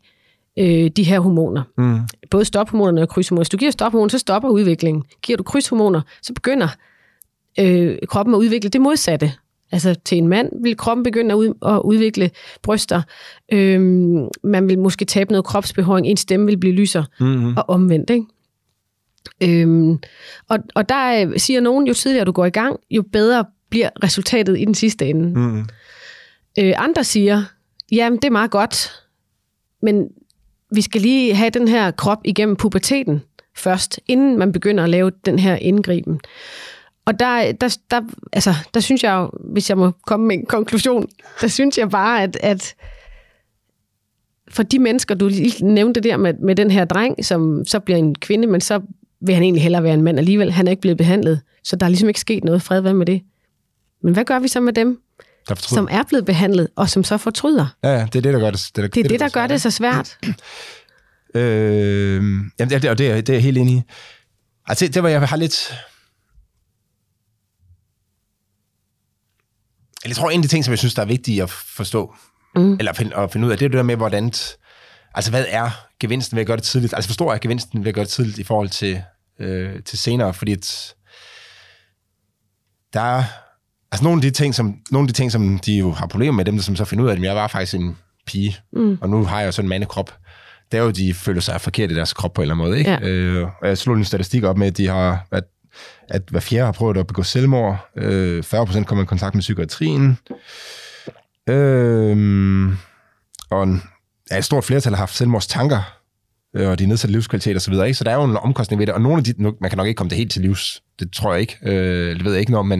[0.58, 1.62] øh, de her hormoner.
[1.78, 1.98] Mm.
[2.30, 3.42] Både stophormonerne og krydshormoner.
[3.42, 5.02] Hvis du giver stophormoner, så stopper udviklingen.
[5.22, 6.68] Giver du krydshormoner, så begynder
[7.60, 9.32] øh, kroppen at udvikle det modsatte.
[9.72, 12.30] Altså til en mand vil kroppen begynde at, ud, at udvikle
[12.62, 13.02] bryster.
[13.52, 17.56] Øhm, man vil måske tabe noget kropsbehåring, en stemme vil blive lyser, mm-hmm.
[17.56, 18.10] og omvendt.
[18.10, 18.26] Ikke?
[19.42, 19.98] Øhm,
[20.48, 23.90] og, og der øh, siger nogen, jo tidligere du går i gang, jo bedre bliver
[24.02, 25.38] resultatet i den sidste ende.
[25.38, 25.60] Mm.
[26.58, 27.42] Øh, andre siger,
[27.92, 29.02] jamen det er meget godt,
[29.82, 30.08] men
[30.74, 33.22] vi skal lige have den her krop igennem puberteten
[33.56, 36.20] først, inden man begynder at lave den her indgriben.
[37.04, 38.00] Og der, der, der,
[38.32, 41.08] altså, der synes jeg jo, hvis jeg må komme med en konklusion,
[41.40, 42.74] der synes jeg bare, at, at
[44.50, 47.98] for de mennesker, du lige nævnte der med, med den her dreng, som så bliver
[47.98, 48.80] en kvinde, men så
[49.20, 50.52] vil han egentlig hellere være en mand alligevel.
[50.52, 52.80] Han er ikke blevet behandlet, så der er ligesom ikke sket noget fred.
[52.80, 53.22] Hvad med det?
[54.02, 55.00] Men hvad gør vi så med dem,
[55.48, 57.76] der som er blevet behandlet, og som så fortryder?
[57.84, 58.70] Ja, ja det er det, der gør det.
[58.76, 60.18] Det er det, det, det der, gør det så svært.
[61.34, 62.22] øh,
[62.58, 63.82] jamen, det, og det, er, det er jeg helt enig i.
[64.66, 65.74] Altså, det, det var jeg har lidt...
[70.06, 72.14] Jeg tror, en af de ting, som jeg synes, der er vigtige at forstå,
[72.56, 72.72] mm.
[72.72, 74.32] eller at finde, at finde ud af, det er det der med, hvordan...
[75.14, 75.70] Altså, hvad er
[76.00, 76.94] gevinsten ved at gøre det tidligt?
[76.94, 79.02] Altså, forstår jeg gevinsten ved at gøre det tidligt i forhold til,
[79.38, 80.34] øh, til senere?
[80.34, 80.94] Fordi at
[82.92, 83.24] der er...
[83.92, 86.32] Altså, nogle af de ting, som, nogle af de ting, som de jo har problemer
[86.32, 88.98] med, dem, der som så finder ud af det, jeg var faktisk en pige, mm.
[89.00, 90.16] og nu har jeg sådan en mandekrop,
[90.72, 92.78] det er jo, de føler sig forkert i deres krop på en eller anden måde.
[92.78, 92.90] Ikke?
[92.90, 93.00] Ja.
[93.00, 95.44] Øh, og jeg slog en statistik op med, at de har været
[96.08, 97.90] at hver fjerde har prøvet at begå selvmord.
[97.96, 100.18] Øh, 40% kommer i kontakt med psykiatrien.
[101.48, 102.72] Øh,
[103.50, 103.78] og
[104.30, 106.00] ja, et stort flertal har haft selvmordstanker,
[106.56, 107.86] øh, og de nedsatte livskvalitet og så videre.
[107.86, 107.98] Ikke?
[107.98, 109.76] Så der er jo en omkostning ved det, og nogle af de, nu, man kan
[109.76, 112.40] nok ikke komme det helt til livs, det tror jeg ikke, øh, det ved jeg
[112.40, 112.78] ikke noget om, men,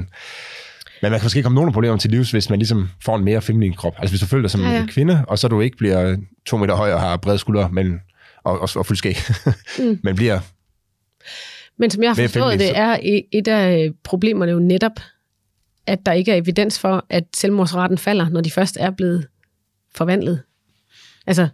[1.02, 3.42] men man kan måske komme nogle problemer til livs, hvis man ligesom får en mere
[3.42, 3.94] feminin krop.
[3.98, 4.80] Altså hvis du føler dig som ja, ja.
[4.80, 8.00] en kvinde, og så du ikke bliver to meter høj og har brede skuldre, men,
[8.44, 9.18] og, og, og fuld skæg,
[9.78, 10.00] mm.
[10.02, 10.40] men bliver
[11.80, 12.98] men som jeg har forstået det, er
[13.32, 14.92] et af problemerne jo netop,
[15.86, 19.26] at der ikke er evidens for, at selvmordsraten falder, når de først er blevet
[19.94, 20.42] forvandlet.
[21.30, 21.48] Altså,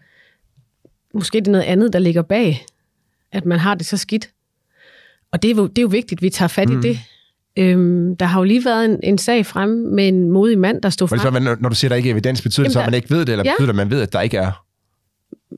[1.14, 2.66] måske det er noget andet, der ligger bag,
[3.32, 4.30] at man har det så skidt.
[5.30, 6.78] Og det er jo, det er jo vigtigt, at vi tager fat mm.
[6.78, 6.98] i det.
[7.58, 10.90] Øhm, der har jo lige været en, en sag frem med en modig mand, der
[10.90, 11.18] stod frem.
[11.18, 13.10] Så, når, når du siger, der ikke er evidens, betyder det så, at man ikke
[13.10, 13.52] ved det, eller ja.
[13.52, 14.64] betyder det, at man ved, at der ikke er?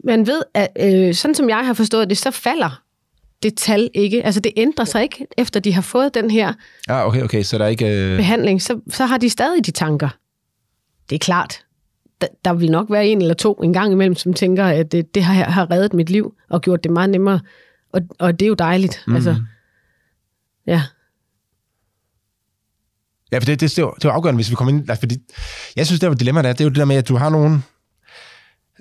[0.04, 2.82] Man ved, at øh, sådan som jeg har forstået det, så falder
[3.42, 4.24] det tal ikke.
[4.24, 6.52] Altså det ændrer sig ikke, efter de har fået den her
[6.88, 7.42] ah, okay, okay.
[7.42, 8.16] Så der er ikke, øh...
[8.16, 8.62] behandling.
[8.62, 10.08] Så, så har de stadig de tanker.
[11.10, 11.60] Det er klart.
[12.20, 15.14] Der, der vil nok være en eller to en gang imellem, som tænker, at det,
[15.14, 17.40] det har, har reddet mit liv og gjort det meget nemmere.
[17.92, 19.04] Og, og det er jo dejligt.
[19.06, 19.14] Mm.
[19.14, 19.36] Altså,
[20.66, 20.82] ja.
[23.32, 24.90] Ja, for det, det, det, det var afgørende, hvis vi kommer ind.
[24.90, 25.16] Altså, fordi
[25.76, 26.52] jeg synes, det var dilemma der.
[26.52, 27.64] Det er jo det der med, at du har nogen...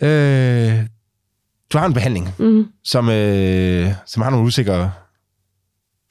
[0.02, 0.88] Øh,
[1.73, 2.67] du har en behandling, mm.
[2.84, 4.91] som, øh, som har nogle usikre...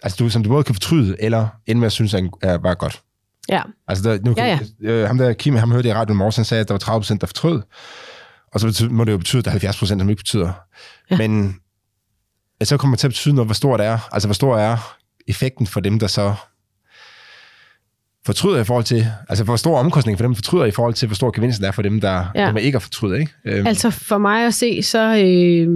[0.02, 2.74] Altså, du, som du både kan fortryde, eller ende med at synes, er, er bare
[2.74, 3.02] godt.
[3.48, 3.62] Ja.
[3.88, 4.90] Altså, der, nu, ja, ja.
[4.90, 7.00] Øh, ham der, Kim, ham hørte i radioen morges, han sagde, at der var 30
[7.00, 7.62] procent, der fortrød.
[8.52, 10.52] Og så betyder, må det jo betyde, at der er 70 procent, som ikke betyder.
[11.11, 11.16] Ja.
[11.16, 11.61] Men
[12.62, 13.98] så kommer det til at betyde noget, hvor stor det er.
[14.12, 14.96] Altså, hvor stor er
[15.28, 16.35] effekten for dem, der så
[18.26, 21.14] fortryder i forhold til, altså hvor stor omkostning for dem fortryder i forhold til, hvor
[21.14, 22.46] stor gevinsten er for dem, der, ja.
[22.46, 23.32] dem, ikke har fortrydet, ikke?
[23.44, 23.66] Øhm.
[23.66, 25.68] Altså for mig at se, så øh,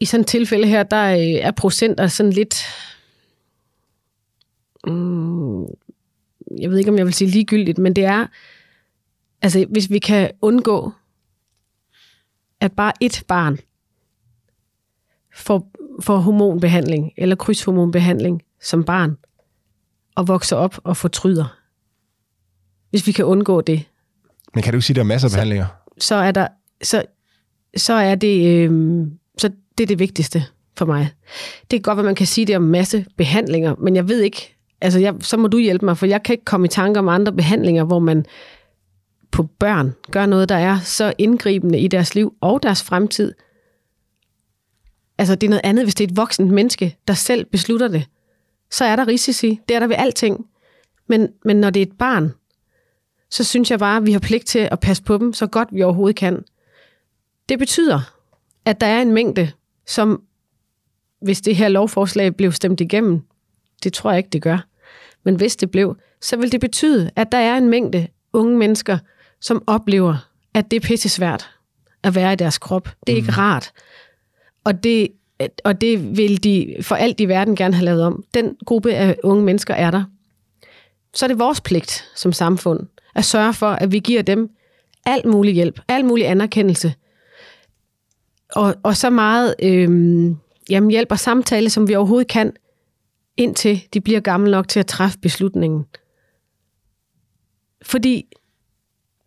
[0.00, 2.64] i sådan et tilfælde her, der øh, er procenter sådan lidt,
[4.86, 5.66] um,
[6.58, 8.26] jeg ved ikke, om jeg vil sige ligegyldigt, men det er,
[9.42, 10.92] altså hvis vi kan undgå,
[12.60, 13.58] at bare et barn
[15.34, 19.16] får, får hormonbehandling eller krydshormonbehandling som barn,
[20.14, 21.58] og vokser op og fortryder.
[22.90, 23.84] Hvis vi kan undgå det.
[24.54, 25.66] Men kan du ikke sige, at der er masser af behandlinger?
[25.98, 26.48] Så er der,
[26.82, 27.04] så,
[27.76, 29.06] så er det, øh,
[29.38, 30.44] så det er det vigtigste
[30.76, 31.10] for mig.
[31.60, 34.57] Det kan godt at man kan sige det om masse behandlinger, men jeg ved ikke,
[34.80, 37.08] altså jeg, så må du hjælpe mig, for jeg kan ikke komme i tanke om
[37.08, 38.26] andre behandlinger, hvor man
[39.30, 43.34] på børn gør noget, der er så indgribende i deres liv og deres fremtid.
[45.18, 48.06] Altså det er noget andet, hvis det er et voksent menneske, der selv beslutter det
[48.70, 49.60] så er der risici.
[49.68, 50.46] Det er der ved alting.
[51.06, 52.34] Men, men når det er et barn,
[53.30, 55.68] så synes jeg bare, at vi har pligt til at passe på dem så godt
[55.72, 56.44] vi overhovedet kan.
[57.48, 58.00] Det betyder,
[58.64, 59.52] at der er en mængde,
[59.86, 60.22] som
[61.22, 63.22] hvis det her lovforslag blev stemt igennem,
[63.84, 64.58] det tror jeg ikke, det gør,
[65.24, 68.98] men hvis det blev, så vil det betyde, at der er en mængde unge mennesker,
[69.40, 71.50] som oplever, at det er pisse svært
[72.02, 72.88] at være i deres krop.
[73.06, 73.72] Det er ikke rart.
[74.64, 75.08] Og det,
[75.64, 78.24] og det vil de for alt i verden gerne have lavet om.
[78.34, 80.04] Den gruppe af unge mennesker er der.
[81.14, 82.80] Så er det vores pligt som samfund
[83.14, 84.50] at sørge for, at vi giver dem
[85.06, 86.94] al mulig hjælp, al mulig anerkendelse,
[88.52, 89.90] og, og så meget øh,
[90.70, 92.52] jamen hjælp og samtale, som vi overhovedet kan,
[93.38, 95.84] indtil de bliver gamle nok til at træffe beslutningen.
[97.82, 98.26] Fordi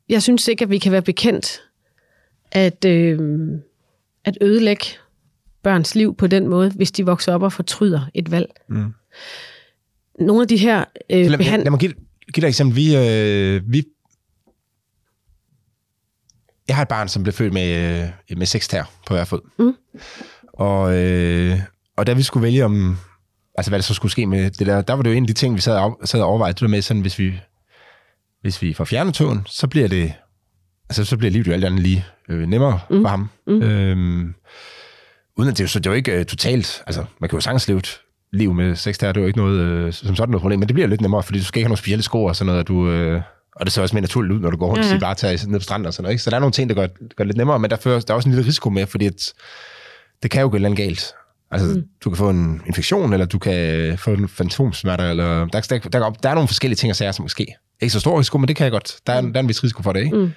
[0.09, 1.61] jeg synes ikke, at vi kan være bekendt
[2.51, 3.19] at, øh,
[4.25, 4.85] at ødelægge
[5.63, 8.49] børns liv på den måde, hvis de vokser op og fortryder et valg.
[8.67, 8.93] Mm.
[10.19, 11.63] Nogle af de her øh, lad, behand...
[11.63, 11.93] lad mig give,
[12.33, 12.75] give dig et eksempel.
[12.75, 13.83] Vi, øh, vi
[16.67, 19.39] jeg har et barn, som blev født med, øh, med seks tær på hver fod.
[19.59, 19.73] Mm.
[20.53, 21.59] Og, øh,
[21.97, 22.97] og da vi skulle vælge om,
[23.55, 25.27] altså hvad der så skulle ske med det der, der var det jo en af
[25.27, 27.39] de ting, vi sad og, sad og overvejede, det var med sådan, hvis vi,
[28.41, 30.13] hvis vi får fjernet tågen, så bliver det,
[30.89, 33.01] altså så bliver livet jo alt andet lige øh, nemmere mm.
[33.01, 33.29] for ham.
[33.47, 33.61] Mm.
[33.61, 34.33] Øhm,
[35.37, 37.67] uden at det, så det er jo ikke øh, totalt, altså man kan jo sagtens
[37.67, 37.99] leve et
[38.33, 40.67] liv med seks tær, det er jo ikke noget, øh, som sådan noget problem, men
[40.67, 42.59] det bliver lidt nemmere, fordi du skal ikke have nogle specielle sko og sådan noget,
[42.59, 43.21] at du, øh,
[43.55, 44.99] og det ser også mere naturligt ud, når du går rundt ja.
[44.99, 46.13] bare tager ned på stranden og sådan noget.
[46.13, 46.23] Ikke?
[46.23, 48.13] Så der er nogle ting, der gør, gør det lidt nemmere, men der, fører, der
[48.13, 49.33] er også en lille risiko med, fordi at,
[50.23, 51.13] det kan jo gå lidt galt.
[51.51, 51.83] Altså, mm.
[52.03, 56.09] du kan få en infektion, eller du kan få en fantomsmerter, eller der, der, der,
[56.09, 58.55] der er nogle forskellige ting at sige, som måske ikke så stor risiko, men det
[58.55, 58.95] kan jeg godt.
[59.07, 59.33] Der er, mm.
[59.33, 60.17] der er en vis risiko for det, ikke?
[60.17, 60.31] Mm.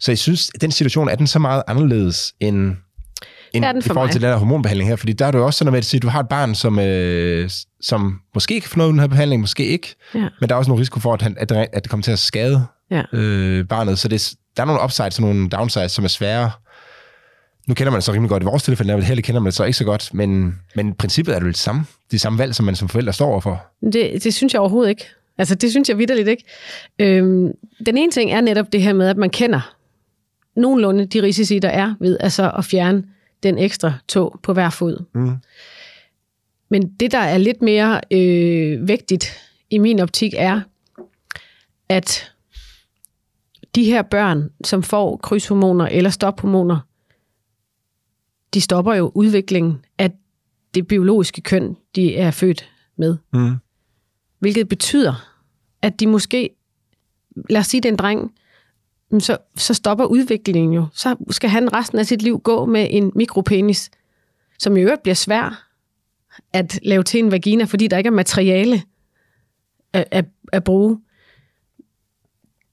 [0.00, 2.76] Så jeg synes, at den situation er den så meget anderledes end,
[3.52, 4.12] end i forhold mig.
[4.12, 6.20] til den der hormonbehandling her, fordi der er jo også sådan med at du har
[6.20, 7.50] et barn, som, øh,
[7.80, 10.28] som måske kan få noget af den her behandling, måske ikke, ja.
[10.40, 12.12] men der er også nogle risiko for, at, han, at, det, at det kommer til
[12.12, 13.02] at skade ja.
[13.12, 16.50] øh, barnet, så det, der er nogle upsides og nogle downsides, som er svære.
[17.66, 19.54] Nu kender man det så rimelig godt i vores tilfælde, men heller kender man det
[19.54, 21.86] så ikke så godt, men, men princippet er det jo det samme.
[22.10, 23.66] Det samme valg, som man som forældre står overfor.
[23.92, 25.04] Det, det synes jeg overhovedet ikke.
[25.38, 26.44] Altså, det synes jeg vidderligt ikke.
[26.98, 27.52] Øhm,
[27.86, 29.74] den ene ting er netop det her med, at man kender
[30.56, 33.04] nogenlunde de risici, der er ved altså at fjerne
[33.42, 35.04] den ekstra tog på hver fod.
[35.14, 35.36] Mm.
[36.68, 40.60] Men det, der er lidt mere øh, vigtigt i min optik, er,
[41.88, 42.32] at
[43.74, 46.78] de her børn, som får krydshormoner eller stophormoner,
[48.54, 50.10] de stopper jo udviklingen af
[50.74, 53.16] det biologiske køn, de er født med.
[53.32, 53.56] Mm.
[54.38, 55.30] Hvilket betyder,
[55.82, 56.50] at de måske,
[57.50, 58.32] lad os sige, det er en dreng,
[59.18, 60.86] så, så stopper udviklingen jo.
[60.92, 63.90] Så skal han resten af sit liv gå med en mikropenis,
[64.58, 65.68] som i øvrigt bliver svær
[66.52, 68.82] at lave til en vagina, fordi der ikke er materiale
[69.92, 71.00] at, at, at bruge.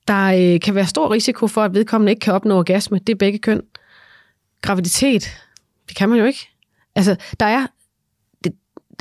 [0.08, 3.00] Der øh, kan være stor risiko for, at vedkommende ikke kan opnå orgasme.
[3.00, 3.62] Det er begge køn.
[4.62, 5.38] Graviditet,
[5.92, 6.50] det kan man jo ikke.
[6.96, 7.68] Altså, der er...
[8.44, 8.54] Det,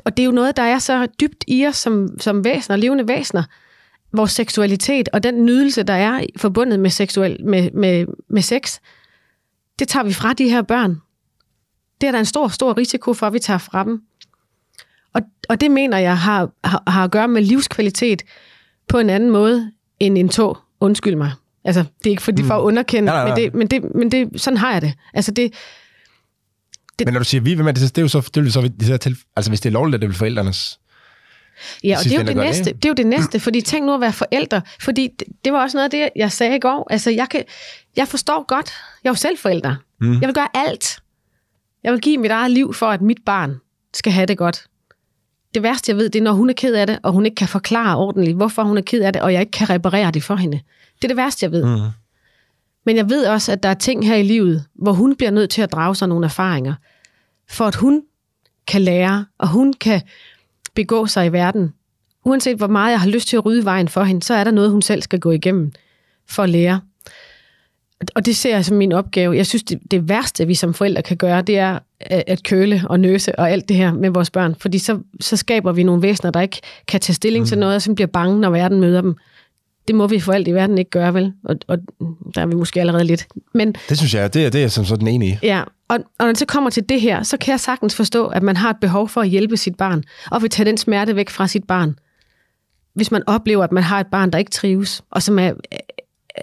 [0.05, 3.09] og det er jo noget, der er så dybt i os som, som væsener, levende
[3.09, 3.42] væsener,
[4.12, 8.79] vores seksualitet og den nydelse, der er forbundet med, seksuel, med, med, med sex,
[9.79, 11.00] det tager vi fra de her børn.
[12.00, 14.03] Det er der en stor, stor risiko for, at vi tager fra dem.
[15.12, 18.22] Og, og det mener jeg har, har, har at gøre med livskvalitet
[18.88, 20.59] på en anden måde end en tog.
[20.81, 21.33] Undskyld mig.
[21.64, 22.66] Altså, det er ikke fordi for at mm.
[22.66, 23.35] underkende, nej, nej, nej.
[23.35, 24.94] men, det, men, det, men det, sådan har jeg det.
[25.14, 25.55] Altså, det,
[27.01, 28.51] det men når du siger vi, hvem er det, det er jo så, det jo
[28.51, 30.79] så det er til, altså hvis det er lovligt, er det vel forældrenes
[31.85, 32.75] Ja, og det er, jo det, næste, det.
[32.75, 35.63] det er jo det næste, fordi tænk nu at være forældre, fordi det, det var
[35.63, 36.87] også noget af det, jeg sagde i går.
[36.91, 37.45] Altså, jeg, kan,
[37.97, 38.73] jeg forstår godt,
[39.05, 39.77] jeg er jo selv forælder.
[40.01, 40.13] Mm.
[40.13, 40.99] Jeg vil gøre alt.
[41.85, 43.57] Jeg vil give mit eget liv for, at mit barn
[43.95, 44.65] skal have det godt.
[45.55, 47.35] Det værste, jeg ved, det er, når hun er ked af det, og hun ikke
[47.35, 50.23] kan forklare ordentligt, hvorfor hun er ked af det, og jeg ikke kan reparere det
[50.23, 50.61] for hende.
[50.97, 51.65] Det er det værste, jeg ved.
[51.65, 51.89] Mm.
[52.87, 55.51] Men jeg ved også, at der er ting her i livet, hvor hun bliver nødt
[55.51, 56.75] til at drage sig nogle erfaringer,
[57.51, 58.03] for at hun
[58.67, 60.03] kan lære, og hun kan
[60.75, 61.73] begå sig i verden.
[62.25, 64.51] Uanset hvor meget jeg har lyst til at rydde vejen for hende, så er der
[64.51, 65.73] noget, hun selv skal gå igennem
[66.29, 66.81] for at lære.
[68.15, 69.37] Og det ser jeg som min opgave.
[69.37, 73.01] Jeg synes, det, det værste, vi som forældre kan gøre, det er at køle og
[73.01, 74.55] nøse og alt det her med vores børn.
[74.55, 77.47] Fordi så, så skaber vi nogle væsener, der ikke kan tage stilling mm.
[77.47, 79.17] til noget, og som bliver bange, når verden møder dem.
[79.88, 81.33] Det må vi for alt i verden ikke gøre, vel?
[81.45, 81.79] Og, og
[82.35, 83.27] der er vi måske allerede lidt.
[83.55, 85.37] Men, det synes jeg, det er, det er jeg som sådan enig i.
[85.43, 88.27] Ja, og, og når det så kommer til det her, så kan jeg sagtens forstå,
[88.27, 91.16] at man har et behov for at hjælpe sit barn, og vil tage den smerte
[91.16, 91.99] væk fra sit barn.
[92.95, 95.53] Hvis man oplever, at man har et barn, der ikke trives, og som er,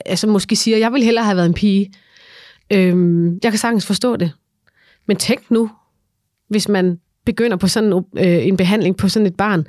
[0.05, 1.93] altså måske siger, jeg vil hellere have været en pige.
[2.73, 4.31] Øhm, jeg kan sagtens forstå det.
[5.05, 5.71] Men tænk nu,
[6.49, 9.67] hvis man begynder på sådan øh, en behandling på sådan et barn,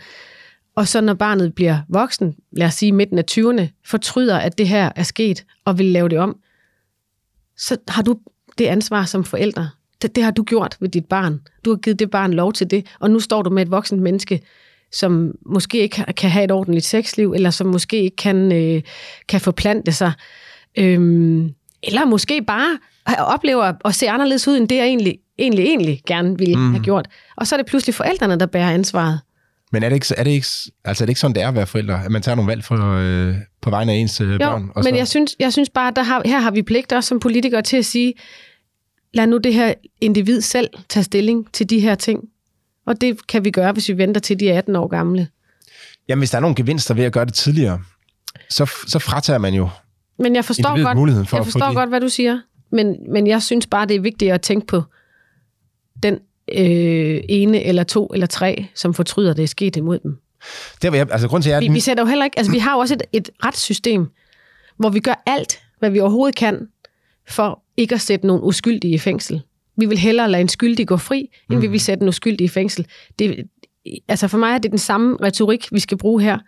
[0.79, 4.69] og så når barnet bliver voksen, lad os sige midten af 20'erne, fortryder, at det
[4.69, 6.37] her er sket, og vil lave det om,
[7.57, 8.19] så har du
[8.59, 9.71] det ansvar som forældre
[10.03, 11.41] Det, det har du gjort ved dit barn.
[11.65, 14.03] Du har givet det barn lov til det, og nu står du med et voksent
[14.03, 14.41] menneske,
[14.93, 18.83] som måske ikke kan have et ordentligt sexliv, eller som måske ikke kan, øh,
[19.29, 20.13] kan forplante sig.
[20.79, 22.79] Øhm, eller måske bare
[23.19, 26.71] oplever at se anderledes ud, end det jeg egentlig, egentlig, egentlig gerne ville mm.
[26.71, 27.09] have gjort.
[27.37, 29.21] Og så er det pludselig forældrene, der bærer ansvaret.
[29.73, 30.47] Men er det, ikke, er, det ikke,
[30.85, 32.05] altså er det ikke sådan, det er at være forældre?
[32.05, 34.71] At man tager nogle valg for, øh, på vegne af ens øh, jo, børn?
[34.75, 34.97] Og men så...
[34.97, 37.63] jeg synes, jeg synes bare, at der har, her har vi pligt også som politikere
[37.63, 38.15] til at sige,
[39.15, 42.21] lad nu det her individ selv tage stilling til de her ting.
[42.87, 45.29] Og det kan vi gøre, hvis vi venter til de er 18 år gamle.
[46.09, 47.81] Jamen, hvis der er nogle gevinster ved at gøre det tidligere,
[48.51, 49.69] så, så fratager man jo
[50.19, 52.41] men jeg forstår godt, muligheden for jeg forstår godt, hvad du siger.
[52.71, 54.83] Men, men jeg synes bare, det er vigtigt at tænke på
[56.03, 56.19] den
[56.53, 60.17] øh, ene eller to eller tre, som fortryder, det er sket imod dem.
[60.83, 62.59] Det var jeg, altså grund til, at vi, vi sætter jo heller ikke, altså vi
[62.59, 64.07] har jo også et, et retssystem,
[64.77, 66.69] hvor vi gør alt, hvad vi overhovedet kan,
[67.29, 69.43] for ikke at sætte nogen uskyldige i fængsel.
[69.77, 71.63] Vi vil hellere lade en skyldig gå fri, end mm.
[71.63, 72.87] vi vil sætte en uskyldig i fængsel.
[73.19, 73.49] Det,
[74.09, 76.39] altså for mig er det den samme retorik, vi skal bruge her.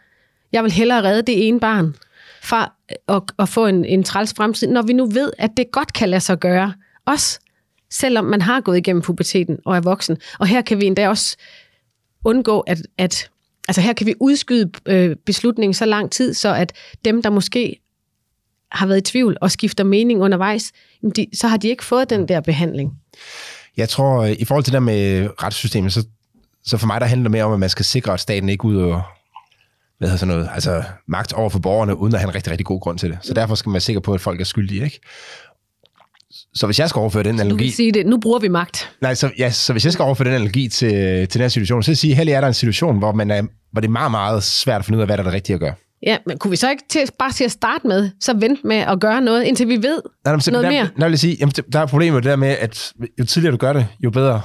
[0.52, 1.94] Jeg vil hellere redde det ene barn,
[2.42, 2.72] fra
[3.08, 6.08] at, at få en, en træls fremtid, når vi nu ved, at det godt kan
[6.08, 6.72] lade sig gøre.
[7.06, 7.40] Også
[7.90, 10.16] selvom man har gået igennem puberteten og er voksen.
[10.38, 11.36] Og her kan vi endda også
[12.24, 13.30] undgå, at, at
[13.68, 16.72] altså her kan vi udskyde øh, beslutningen så lang tid, så at
[17.04, 17.80] dem, der måske
[18.72, 20.72] har været i tvivl og skifter mening undervejs,
[21.16, 22.92] de, så har de ikke fået den der behandling.
[23.76, 26.06] Jeg tror, i forhold til det med retssystemet, så,
[26.64, 28.64] så for mig der handler det mere om, at man skal sikre, at staten ikke
[28.64, 29.02] ud og
[29.98, 32.66] hvad hedder sådan noget, altså magt over for borgerne, uden at have en rigtig, rigtig
[32.66, 33.18] god grund til det.
[33.22, 35.00] Så derfor skal man være sikker på, at folk er skyldige, ikke?
[36.54, 37.66] Så hvis jeg skal overføre den analogi...
[37.66, 38.90] Du sige det, nu bruger vi magt.
[39.00, 40.90] Nej, så, ja, så hvis jeg skal overføre den analogi til,
[41.28, 43.30] til den her situation, så vil jeg sige, at er der en situation, hvor, man
[43.30, 45.34] er, hvor det er meget, meget svært at finde ud af, hvad der er det
[45.34, 45.74] rigtige at gøre.
[46.06, 48.76] Ja, men kunne vi så ikke til, bare til at starte med, så vente med
[48.76, 50.88] at gøre noget, indtil vi ved nej, men, noget der, mere?
[50.96, 53.72] Nej, vil jeg sige, jamen, der er problemet der med, at jo tidligere du gør
[53.72, 54.40] det, jo bedre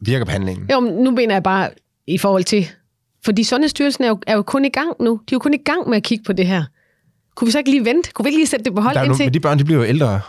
[0.00, 0.66] virker behandlingen.
[0.70, 1.70] Jo, men nu mener jeg bare
[2.06, 2.68] i forhold til
[3.24, 5.10] fordi Sundhedsstyrelsen er jo, er jo kun i gang nu.
[5.10, 6.64] De er jo kun i gang med at kigge på det her.
[7.36, 8.10] Kunne vi så ikke lige vente?
[8.12, 9.26] Kunne vi ikke lige sætte det på hold indtil?
[9.26, 10.20] Men de børn, de bliver jo ældre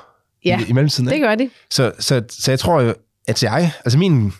[0.46, 1.10] ja, i, i mellemtiden.
[1.10, 1.50] det gør de.
[1.72, 2.94] Så, så, så jeg tror
[3.28, 4.34] at jeg, altså min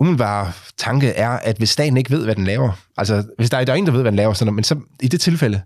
[0.00, 3.72] umiddelbare tanke er, at hvis staten ikke ved, hvad den laver, altså hvis der, der
[3.72, 5.62] er ingen, der ved, hvad den laver, sådan, men så i det tilfælde,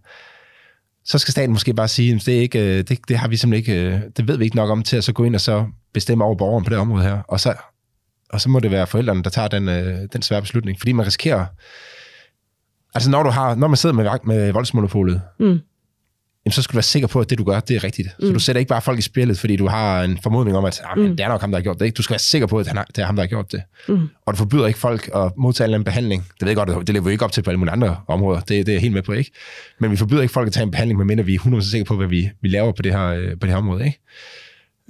[1.05, 3.37] så skal staten måske bare sige, at det, er ikke, øh, det, det har vi
[3.37, 5.41] simpelthen ikke, øh, det ved vi ikke nok om til at så gå ind og
[5.41, 7.55] så bestemme over borgeren på det område her, og så
[8.33, 10.79] og så må det være forældrene, der tager den, øh, den svære beslutning.
[10.79, 11.47] Fordi man risikerer...
[12.95, 15.59] Altså, når, du har, når man sidder med, med voldsmonopolet, mm.
[16.47, 18.09] Jamen, så skal du være sikker på, at det, du gør, det er rigtigt.
[18.19, 18.27] Mm.
[18.27, 20.83] Så du sætter ikke bare folk i spillet, fordi du har en formodning om, at
[20.85, 21.17] ah, mm.
[21.17, 21.85] det er nok ham, der har gjort det.
[21.85, 21.97] Ikke?
[21.97, 23.63] Du skal være sikker på, at han har, det er ham, der har gjort det.
[23.89, 24.09] Mm.
[24.27, 26.23] Og du forbyder ikke folk at modtage en behandling.
[26.23, 28.41] Det ved jeg godt, det lever vi ikke op til på alle mulige andre områder.
[28.41, 29.31] Det, det er jeg helt med på, ikke?
[29.81, 31.97] Men vi forbyder ikke folk at tage en behandling, medmindre vi er 100% sikre på,
[31.97, 33.99] hvad vi, vi laver på det her, øh, på det her område, ikke?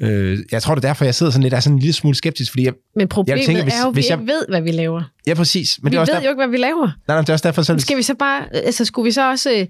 [0.03, 2.17] Øh, jeg tror, det er derfor, jeg sidder sådan lidt, er sådan en lille smule
[2.17, 4.47] skeptisk, fordi jeg, Men problemet jeg tænker, hvis, er jo, at vi jeg, ikke ved,
[4.49, 5.03] hvad vi laver.
[5.27, 5.79] Ja, præcis.
[5.83, 6.25] Men vi det er også ved der...
[6.25, 6.87] jo ikke, hvad vi laver.
[6.87, 7.79] Nej, nej, det er også derfor, så...
[7.79, 9.67] Skal vi så bare, altså skulle vi så også øh,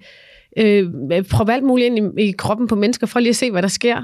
[0.56, 3.62] øh, prøve alt muligt ind i, i kroppen på mennesker, for lige at se, hvad
[3.62, 4.02] der sker?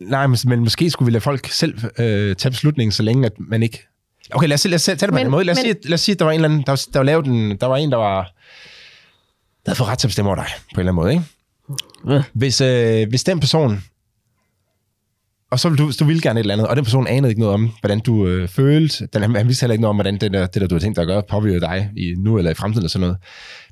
[0.00, 3.32] Nej, men, men måske skulle vi lade folk selv øh, tage beslutningen, så længe at
[3.38, 3.86] man ikke...
[4.30, 5.44] Okay, lad os, lad os tage det på men, en måde.
[5.44, 6.86] Lad os, men, sige, lad os sige, at der var en eller anden, der var,
[6.92, 10.08] der var lavet en, der var en, der var, der havde fået ret til at
[10.08, 11.24] bestemme over dig, på en eller anden måde, ikke?
[12.08, 12.22] Ja.
[12.32, 13.82] Hvis, øh, hvis den person
[15.50, 17.40] og så vil du, du ville gerne et eller andet, og den person anede ikke
[17.40, 19.06] noget om, hvordan du øh, følte.
[19.06, 20.96] Den, han, vidste heller ikke noget om, hvordan det der, det der du har tænkt
[20.96, 23.16] dig at gøre, påvirker dig i nu eller i fremtiden og sådan noget.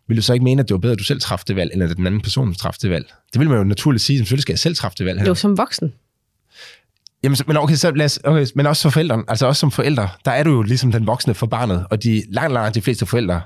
[0.09, 1.71] Vil du så ikke mene, at det var bedre, at du selv træffede det valg,
[1.73, 3.07] eller at den anden person træffede det valg?
[3.33, 5.27] Det vil man jo naturligt sige, selvfølgelig skal jeg selv træffe det valg her.
[5.27, 5.93] Jo, som voksen.
[7.23, 10.09] Jamen, men okay, så lad os, okay, men også for forældrene, altså også som forældre,
[10.25, 13.07] der er du jo ligesom den voksne for barnet, og de langt, langt de fleste
[13.07, 13.41] forældre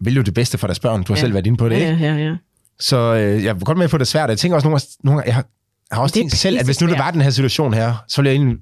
[0.00, 1.02] vil jo det bedste for deres børn.
[1.02, 1.20] Du har ja.
[1.20, 1.86] selv været inde på det, ikke?
[1.86, 2.36] Ja, ja, ja.
[2.80, 4.28] Så øh, jeg er godt med på, det svært.
[4.28, 5.46] Jeg tænker også nogle, nogle gange, jeg har,
[5.90, 8.22] jeg har også tænkt selv, at hvis nu der var den her situation her, så
[8.22, 8.58] ville jeg egentlig,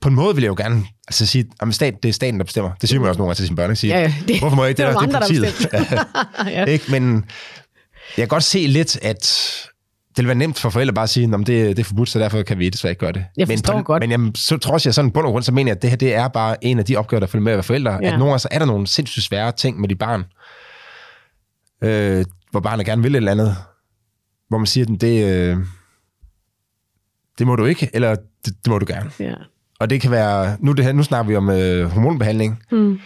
[0.00, 2.44] på en måde ville jeg jo gerne altså sige, at stat, det er staten, der
[2.44, 2.70] bestemmer.
[2.80, 3.70] Det siger man også nogle gange til sine børn.
[3.70, 3.80] Ikke?
[3.80, 5.68] Sige, ja, det, Hvorfor må jeg ikke det, det, det er partiet?
[6.56, 6.64] ja.
[6.64, 6.84] ikke?
[6.90, 7.14] Men
[8.16, 9.20] jeg kan godt se lidt, at
[10.08, 12.18] det vil være nemt for forældre bare at sige, at det, det er forbudt, så
[12.18, 13.24] derfor kan vi desværre ikke gøre det.
[13.36, 14.02] Jeg men, på, godt.
[14.02, 15.96] Men jamen, så tror jeg sådan bund og grund, så mener jeg, at det her
[15.96, 17.92] det er bare en af de opgaver, der følger med at være forældre.
[17.92, 18.12] Ja.
[18.12, 20.24] At nogle gange så er der nogle sindssygt svære ting med de barn,
[21.82, 23.56] øh, hvor barnet gerne vil et eller andet,
[24.48, 25.56] hvor man siger, at det, øh,
[27.38, 29.10] det må du ikke, eller det, det må du gerne.
[29.20, 29.34] Ja.
[29.82, 32.98] Og det kan være, nu, det her, nu snakker vi om øh, hormonbehandling, mm.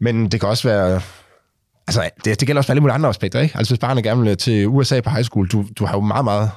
[0.00, 1.00] men det kan også være,
[1.86, 3.58] altså det, det gælder også for alle mulige andre aspekter, ikke?
[3.58, 6.24] Altså hvis barnet gerne vil til USA på high school, du, du har jo meget,
[6.24, 6.50] meget,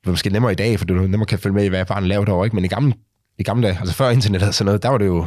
[0.00, 2.08] det er måske nemmere i dag, for du nemmere kan følge med i, hvad barnet
[2.08, 2.56] laver derovre, ikke?
[2.56, 2.94] Men i gamle,
[3.38, 5.26] i gamle dage, altså før internet og sådan noget, der var det jo,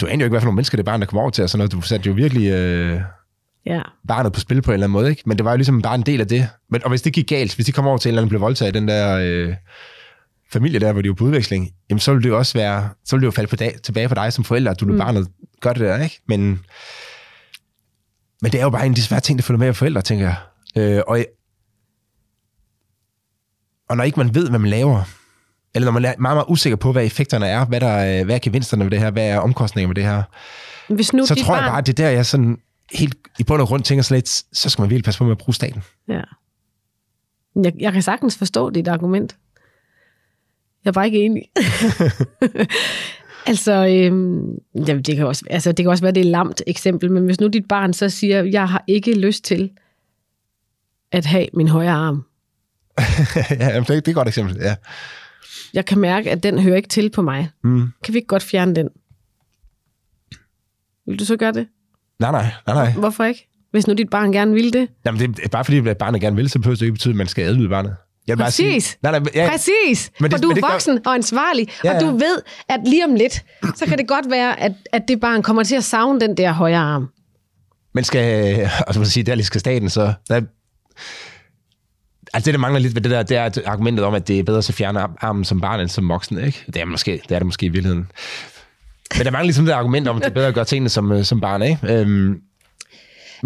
[0.00, 1.50] du anede jo ikke, hvad for nogle mennesker det barn, der kom over til, og
[1.50, 1.72] sådan noget.
[1.72, 3.00] Du satte jo virkelig øh,
[3.66, 3.80] ja.
[4.08, 5.22] barnet på spil på en eller anden måde, ikke?
[5.26, 6.48] Men det var jo ligesom bare en del af det.
[6.70, 8.40] Men, og hvis det gik galt, hvis de kom over til en eller anden blev
[8.40, 9.18] voldtaget i den der...
[9.22, 9.54] Øh,
[10.58, 13.16] familie der, hvor de er på udveksling, jamen så vil det jo også være, så
[13.16, 14.98] vil det jo falde på dag, tilbage på dig som forælder, at du mm.
[14.98, 15.28] barnet
[15.60, 16.20] gør det der, ikke?
[16.28, 16.40] Men,
[18.42, 20.02] men det er jo bare en af de svære ting, der følger med af forældre,
[20.02, 20.36] tænker jeg.
[20.96, 21.18] Øh, og,
[23.88, 25.02] og når ikke man ved, hvad man laver,
[25.74, 28.34] eller når man er meget, meget usikker på, hvad effekterne er, hvad, der, er- hvad
[28.34, 30.22] er gevinsterne ved det her, hvad er omkostningerne ved det her,
[30.94, 32.58] Hvis nu så tror jeg barn, bare, at det er der, jeg sådan
[32.92, 35.38] helt i bund og grund tænker lidt, så skal man virkelig passe på med at
[35.38, 35.82] bruge staten.
[36.08, 36.20] Ja.
[37.64, 39.36] Jeg, jeg kan sagtens forstå dit argument.
[40.84, 41.42] Jeg er bare ikke enig.
[43.46, 46.62] altså, øhm, jamen, det, kan også, altså, det kan også være, det er et lamt
[46.66, 49.70] eksempel, men hvis nu dit barn så siger, jeg har ikke lyst til
[51.12, 52.24] at have min højre arm.
[53.60, 54.74] ja, jamen, det, det er et godt eksempel, ja.
[55.74, 57.50] Jeg kan mærke, at den hører ikke til på mig.
[57.64, 57.88] Mm.
[58.04, 58.88] Kan vi ikke godt fjerne den?
[61.06, 61.66] Vil du så gøre det?
[62.18, 62.92] Nej, nej, nej, nej.
[62.92, 63.48] Hvorfor ikke?
[63.70, 64.88] Hvis nu dit barn gerne vil det.
[65.06, 67.16] Jamen, det er bare fordi, at barnet gerne vil, så behøver det ikke betyde, at
[67.16, 67.96] man skal adlyde barnet.
[68.26, 68.84] Jeg Præcis.
[68.84, 71.14] Sige, nej, nej, ja, Præcis, Men men det- for du men er gør- voksen og
[71.14, 73.44] ansvarlig, Ja, ja, og du ved, at lige om lidt,
[73.76, 76.52] så kan det godt være, at, at det barn kommer til at savne den der
[76.52, 77.08] højre arm.
[77.94, 80.12] Men skal, og så må jeg sige, der lige skal staten, så...
[80.28, 80.34] Der,
[82.34, 84.42] altså det, der mangler lidt ved det der, det er argumentet om, at det er
[84.42, 86.64] bedre at fjerne arm- armen som barn end som voksen, ikke?
[86.66, 88.06] Det er, måske, det er det måske i virkeligheden.
[89.16, 91.12] Men der mangler ligesom det argument om, at det er bedre at gøre tingene som,
[91.12, 91.78] øh, som barn, ikke?
[91.82, 92.40] Øhm, men,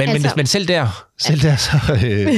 [0.09, 1.71] altså, Altså- men, men selv der, selv der, så...
[2.07, 2.35] Øh,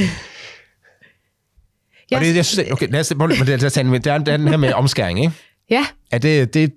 [2.11, 4.01] Jeg, og det, jeg synes, okay, lad os, må- men det, lad os tage den-
[4.03, 5.31] der, er, der er den her med omskæring, ikke?
[5.69, 6.73] ja, Er det, det,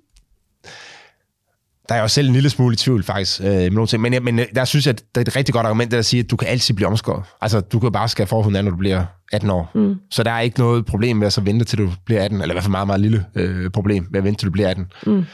[1.89, 4.03] der er jeg jo selv en lille smule i tvivl faktisk øh, med nogle ting,
[4.03, 6.03] men, jeg- men øh, der synes jeg, at det er et rigtig godt argument, der
[6.03, 7.24] siger, at du kan altid blive omskåret.
[7.41, 9.70] Altså, du kan bare skære forhuden af, når du bliver 18 år.
[9.74, 9.95] Mm.
[10.11, 12.53] Så der er ikke noget problem med at så vente til du bliver 18, eller
[12.53, 14.87] i hvert fald meget, meget lille øh, problem med at vente til du bliver 18.
[15.07, 15.24] Mm.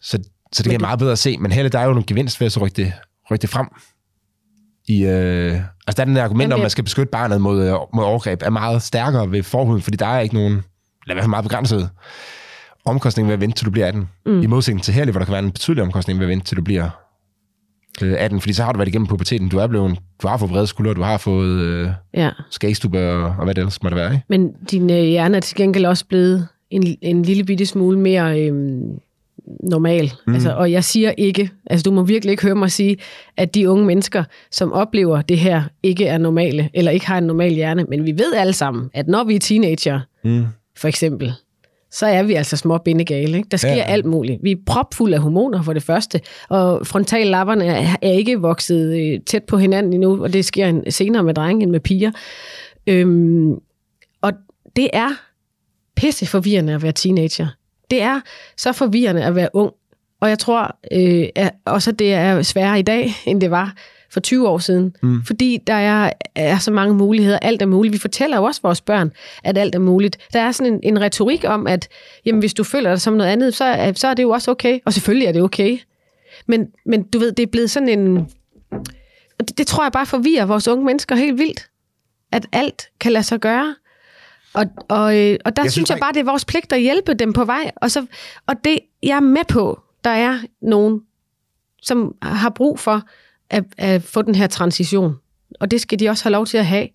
[0.00, 0.18] Så,
[0.52, 2.46] så det er meget bedre at se, men heller der er jo nogle gevinst ved
[2.46, 2.92] at så rykke det,
[3.30, 3.66] rykke det frem.
[4.90, 5.52] I, øh,
[5.86, 7.74] altså der er den der argument Jamen, om, at man skal beskytte barnet mod, øh,
[7.94, 10.62] mod overgreb, er meget stærkere ved forhuden, fordi der er ikke nogen, eller
[11.10, 11.90] i hvert fald meget begrænset
[12.84, 14.08] omkostning ved at vente til du bliver 18.
[14.26, 14.42] Mm.
[14.42, 16.56] I modsætning til herlig, hvor der kan være en betydelig omkostning ved at vente til
[16.56, 16.90] du bliver
[18.02, 19.48] øh, 18, fordi så har du været igennem puberteten.
[19.48, 22.30] Du er blevet, du har fået brede skuldre, du har fået øh, ja.
[22.50, 24.24] skægstube og, og hvad det ellers måtte være, ikke?
[24.28, 28.40] Men din øh, hjerne er til gengæld også blevet en, en lille bitte smule mere
[28.40, 28.98] øhm,
[29.70, 30.12] normal.
[30.26, 30.34] Mm.
[30.34, 32.96] Altså, og jeg siger ikke, altså du må virkelig ikke høre mig sige,
[33.36, 37.24] at de unge mennesker, som oplever det her, ikke er normale, eller ikke har en
[37.24, 37.84] normal hjerne.
[37.88, 40.44] Men vi ved alle sammen, at når vi er teenager, Mm.
[40.78, 41.32] for eksempel,
[41.92, 43.36] så er vi altså små bindegale.
[43.36, 43.48] Ikke?
[43.50, 44.38] Der sker Ja, alt muligt.
[44.42, 49.20] Vi er propfulde af hormoner for det første, og frontallapperne er, er ikke vokset øh,
[49.26, 52.10] tæt på hinanden endnu, og det sker en, senere med drenge end med piger.
[52.86, 53.52] Øhm,
[54.20, 54.32] og
[54.76, 55.08] det er
[55.96, 57.46] pisse forvirrende at være teenager.
[57.90, 58.20] Det er
[58.56, 59.72] så forvirrende at være ung.
[60.20, 63.74] Og jeg tror øh, at også, at det er sværere i dag, end det var
[64.12, 64.96] for 20 år siden.
[65.02, 65.22] Mm.
[65.26, 67.38] Fordi der er, er så mange muligheder.
[67.38, 67.92] Alt er muligt.
[67.92, 69.12] Vi fortæller jo også vores børn,
[69.44, 70.18] at alt er muligt.
[70.32, 71.88] Der er sådan en, en retorik om, at
[72.26, 74.50] jamen, hvis du føler dig som noget andet, så, er- så er det jo også
[74.50, 74.78] okay.
[74.86, 75.78] Og selvfølgelig er det okay.
[76.46, 78.16] Men, men du ved, det er blevet sådan en...
[79.40, 81.66] Det, det tror jeg bare forvirrer vores unge mennesker helt vildt.
[82.32, 83.74] At alt kan lade sig gøre.
[84.54, 86.80] Og, og, øh, og der Jeg synes synes jeg bare- det er vores pligt at
[86.80, 87.70] hjælpe dem på vej.
[87.76, 88.06] Og, så,
[88.46, 91.00] og det, jeg er med på, der er nogen,
[91.82, 93.02] som har brug for
[93.50, 95.14] at, at få den her transition.
[95.60, 96.88] Og det skal de også have lov til at have.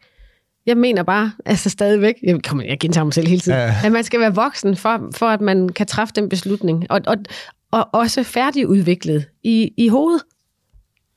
[0.66, 3.76] Jeg mener bare, altså stadigvæk, jeg, kom, jeg gentager mig selv hele tiden, Ja.
[3.86, 6.86] at man skal være voksen, for, for at man kan træffe den beslutning.
[6.92, 7.18] Og, og,
[7.72, 10.22] og også færdigudviklet i, i hovedet.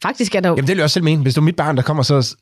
[0.03, 0.55] Faktisk er der jo...
[0.55, 1.23] Jamen det vil jeg også selv mene.
[1.23, 2.37] Hvis det er mit barn, der kommer, så...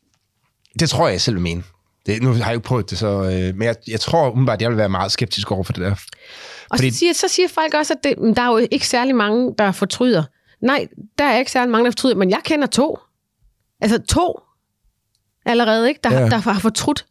[0.81, 1.63] Det tror jeg, jeg selv vil mene.
[2.07, 4.55] Det, nu har jeg jo ikke prøvet det, så, øh, men jeg, jeg tror umiddelbart,
[4.59, 5.91] at jeg vil være meget skeptisk over for det der.
[6.71, 9.15] Og Fordi- så siger, så siger folk også, at det, der er jo ikke særlig
[9.17, 10.25] mange, der fortryder.
[10.61, 10.87] Nej,
[11.19, 12.99] der er ikke særlig mange, der fortryder, men jeg kender to.
[13.81, 14.41] Altså to
[15.47, 16.01] allerede, ikke?
[16.05, 16.29] Der, Ja.
[16.29, 17.07] der har fortrudt.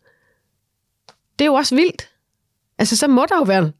[1.40, 2.10] Det er jo også vildt.
[2.78, 3.72] Altså, så må der jo være.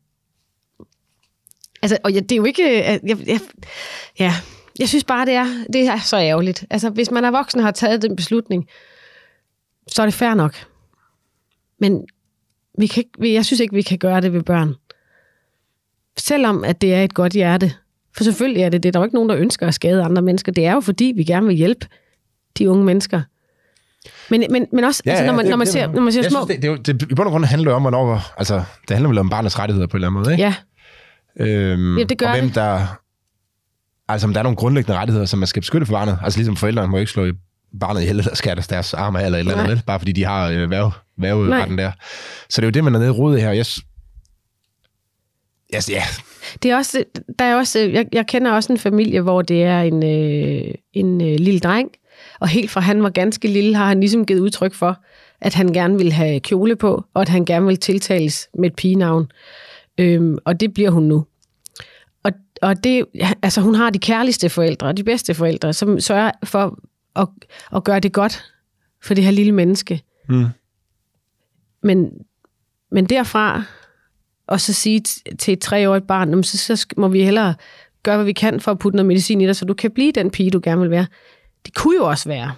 [1.82, 2.64] Altså, og ja, det er jo ikke...
[2.64, 3.40] øh, Jeg, jeg,
[4.20, 4.34] ja,
[4.80, 6.66] jeg synes bare, det er, det er så ærgerligt.
[6.70, 8.68] Altså, hvis man er voksen og har taget den beslutning,
[9.88, 10.56] så er det fair nok.
[11.80, 12.06] Men
[12.80, 14.76] vi kan ikke, jeg synes ikke, vi kan gøre det ved børn.
[16.18, 17.72] Selvom at det er et godt hjerte.
[18.18, 18.94] For selvfølgelig er det det.
[18.94, 20.52] Der er jo ikke nogen, der ønsker at skade andre mennesker.
[20.52, 21.88] Det er jo fordi, vi gerne vil hjælpe
[22.58, 23.22] de unge mennesker.
[24.30, 26.14] Men, men, men også, ja, altså, når man, det- når man det- ser, når man
[26.14, 26.40] ser jeg små...
[26.46, 28.22] Synes, det, det, jo- det, I bund og grund handler det om, hvornår...
[28.38, 30.44] Altså, det handler vel om barnets rettigheder på en eller anden måde, ikke?
[30.44, 30.56] Ja,
[31.40, 32.56] Øhm, Ja, det gør og hvem det.
[32.56, 33.00] der...
[34.08, 36.20] Altså, om der er nogle grundlæggende rettigheder, som man skal beskytte for barnet.
[36.24, 37.32] Altså, ligesom forældrene må ikke slå
[37.80, 39.84] barnet ihjel eller skære deres, deres arme af, eller et eller andet, Nej.
[39.88, 41.92] bare fordi de har øh, værv, værveretten der.
[42.50, 43.52] Så det er jo det, man er nede rodet her.
[43.52, 43.80] Jeg, s-
[45.76, 46.04] yes, ja,
[46.64, 47.04] det er også,
[47.40, 51.22] der er også, jeg, jeg kender også en familie, hvor det er en, øh, en
[51.22, 51.90] øh, lille dreng,
[52.40, 54.98] og helt fra han var ganske lille, har han ligesom givet udtryk for,
[55.42, 58.76] at han gerne vil have kjole på, og at han gerne vil tiltales med et
[58.76, 59.32] pigenavn.
[59.98, 61.26] Øhm, og det bliver hun nu.
[62.24, 63.06] Og, og det,
[63.42, 66.80] altså, hun har de kærligste forældre, de bedste forældre, som sørger for
[67.16, 67.28] at,
[67.76, 68.44] at gøre det godt
[69.04, 70.04] for det her lille menneske.
[70.30, 70.46] Mm.
[71.84, 72.12] Men,
[72.92, 73.64] men derfra,
[74.48, 75.00] og så sige
[75.40, 77.56] til et treårigt barn, "Jamen, så, så må vi hellere
[78.04, 80.12] gøre, hvad vi kan for at putte noget medicin i dig, så du kan blive
[80.12, 81.08] den pige, du gerne vil være.
[81.66, 82.56] Det kunne jo også være,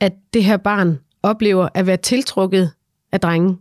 [0.00, 2.72] at det her barn oplever at være tiltrukket
[3.12, 3.58] af drengen.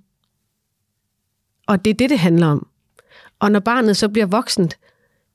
[1.67, 2.67] Og det er det, det handler om.
[3.39, 4.77] Og når barnet så bliver voksent,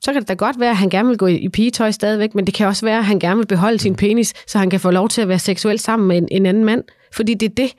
[0.01, 2.45] så kan det da godt være, at han gerne vil gå i pigetøj stadigvæk, men
[2.45, 4.91] det kan også være, at han gerne vil beholde sin penis, så han kan få
[4.91, 6.83] lov til at være seksuelt sammen med en, en anden mand.
[7.13, 7.71] Fordi det er det,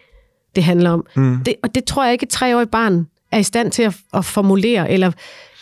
[0.56, 1.06] det handler om.
[1.16, 1.36] Mm.
[1.44, 4.24] Det, og det tror jeg ikke, et treårigt barn er i stand til at, at
[4.24, 5.12] formulere eller,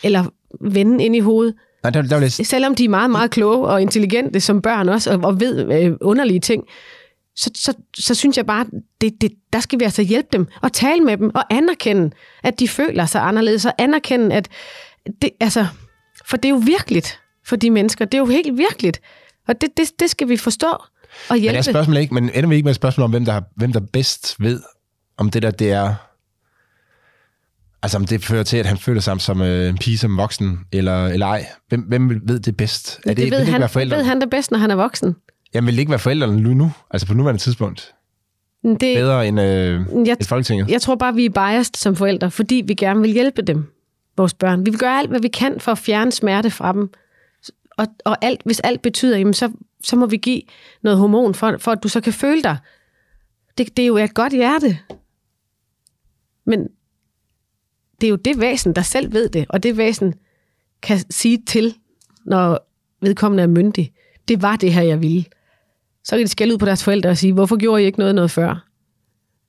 [0.03, 0.23] eller
[0.61, 1.53] vende ind i hovedet.
[1.83, 5.11] Nej, der, der s- Selvom de er meget, meget kloge og intelligente som børn også,
[5.13, 6.63] og, og ved øh, underlige ting,
[7.35, 8.65] så, så, så synes jeg bare,
[9.01, 12.11] det, det, der skal vi altså hjælpe dem og tale med dem og anerkende,
[12.43, 14.49] at de føler sig anderledes, og anerkende, at
[15.21, 15.65] det, altså,
[16.27, 18.05] for det er jo virkeligt for de mennesker.
[18.05, 19.01] Det er jo helt virkeligt.
[19.47, 20.83] Og det, det, det skal vi forstå og
[21.29, 21.57] men hjælpe.
[21.57, 23.73] er spørgsmålet ikke, men ender vi ikke med et spørgsmål om, hvem der, har- hvem
[23.73, 24.61] der bedst ved,
[25.17, 25.95] om det der, det er...
[27.83, 30.59] Altså, om det fører til, at han føler sig som øh, en pige som voksen,
[30.71, 31.45] eller, eller ej.
[31.67, 32.99] Hvem, hvem ved det bedst?
[33.05, 33.99] Er det, det ved, vil det ikke han, være det forældrene?
[33.99, 35.15] ved han det bedst, når han er voksen.
[35.53, 36.71] Jamen, vil det ikke være forældrene nu, nu?
[36.91, 37.93] Altså på nuværende tidspunkt?
[38.63, 40.69] Det, Bedre end øh, jeg, et folketinget?
[40.69, 43.71] jeg tror bare, vi er biased som forældre, fordi vi gerne vil hjælpe dem,
[44.17, 44.65] vores børn.
[44.65, 46.89] Vi vil gøre alt, hvad vi kan for at fjerne smerte fra dem.
[47.77, 49.51] Og, og alt, hvis alt betyder, jamen, så,
[49.83, 50.41] så må vi give
[50.81, 52.57] noget hormon, for, for at du så kan føle dig.
[53.57, 54.79] Det, det er jo et godt hjerte.
[56.45, 56.67] Men
[58.01, 60.13] det er jo det væsen, der selv ved det, og det væsen
[60.81, 61.75] kan sige til,
[62.25, 62.67] når
[63.01, 63.93] vedkommende er myndig.
[64.27, 65.25] Det var det her, jeg ville.
[66.03, 68.15] Så kan de skælde ud på deres forældre og sige, hvorfor gjorde I ikke noget
[68.15, 68.67] noget før?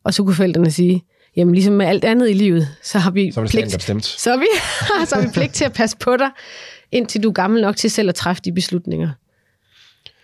[0.04, 1.04] Og så kunne forældrene sige,
[1.38, 4.46] jamen ligesom med alt andet i livet, så har vi Så pligt, så vi,
[5.08, 6.30] så har vi pligt til at passe på dig,
[6.92, 9.10] indtil du er gammel nok til selv at træffe de beslutninger.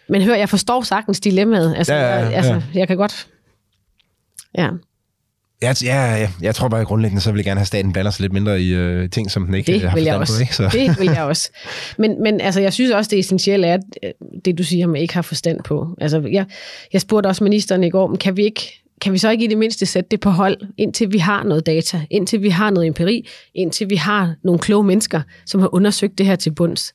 [0.09, 1.75] Men hør, jeg forstår sagtens dilemmaet.
[1.77, 2.61] Altså, Ja, ja, ja, jeg, altså ja.
[2.75, 3.27] jeg kan godt...
[4.59, 4.69] Ja.
[5.63, 8.11] Jeg, ja, ja, jeg tror bare grundlæggende, så vil jeg gerne have at staten blander
[8.11, 10.37] sig lidt mindre i øh, ting, som den ikke Det øh, har vil jeg også.
[10.37, 10.41] på.
[10.41, 10.55] Ikke?
[10.55, 10.69] Så.
[10.73, 11.51] Det vil jeg også.
[11.99, 14.11] Men, men altså, jeg synes også, det essentielle er, at, øh,
[14.45, 15.97] det du siger, man ikke har forstand på.
[16.01, 16.47] Altså, jeg,
[16.93, 19.49] jeg spurgte også ministeren i går, men kan vi, ikke, kan vi så ikke i
[19.49, 22.87] det mindste sætte det på hold, indtil vi har noget data, indtil vi har noget
[22.87, 26.95] empiri, indtil vi har nogle kloge mennesker, som har undersøgt det her til bunds.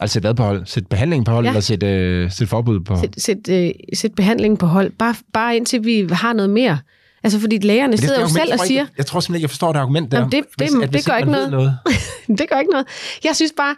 [0.00, 0.66] Altså sæt hvad på hold?
[0.66, 1.50] Sæt behandling på hold, Ja.
[1.50, 3.08] eller sæt, øh, sæt forbud på hold?
[3.18, 6.78] Sæt, sæt, øh, sæt behandlingen på hold, bare, bare indtil vi har noget mere.
[7.22, 9.36] Altså, fordi lægerne det sidder jo argument selv og jeg siger, ikke- Jeg tror simpelthen
[9.38, 10.18] ikke, jeg forstår det argument der.
[10.18, 11.78] Jamen, det- det- Hvis- at det hvis gør ikke ved noget.
[12.38, 12.86] det gør ikke noget.
[13.24, 13.74] Jeg synes bare,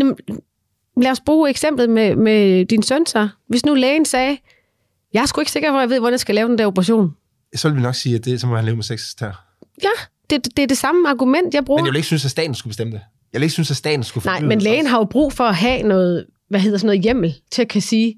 [0.00, 0.16] Jamen,
[0.96, 3.28] lad os bruge eksemplet med, med din søn så.
[3.48, 4.36] Hvis nu lægen sagde,
[5.14, 6.66] jeg er sgu ikke sikker på, at jeg ved, hvordan jeg skal lave den der
[6.66, 7.14] operation.
[7.54, 9.32] Så vil vi nok sige, at det, så må han leve med sex der.
[9.82, 9.88] Ja,
[10.30, 11.80] det, det er det samme argument, jeg bruger.
[11.80, 13.00] Men jeg vil ikke synes, at staten skulle bestemme det.
[13.32, 15.54] Jeg vil ikke synes, at staten skulle Nej, men lægen har jo brug for at
[15.54, 18.14] have noget, hvad hedder sådan noget hjemmel, til at kan sige,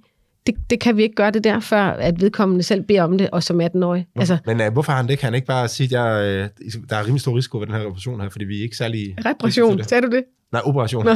[0.47, 3.31] det, det kan vi ikke gøre det der, før at vedkommende selv beder om det,
[3.31, 4.07] og som 18-årig.
[4.17, 5.19] Altså, Men øh, hvorfor har han det?
[5.19, 7.75] Kan han ikke bare sige, at jeg, øh, der er rimelig stor risiko ved den
[7.75, 9.17] her operation her, fordi vi er ikke særlig...
[9.27, 10.25] reparation, sagde du det?
[10.53, 11.05] Nej, operation.
[11.05, 11.15] Nå.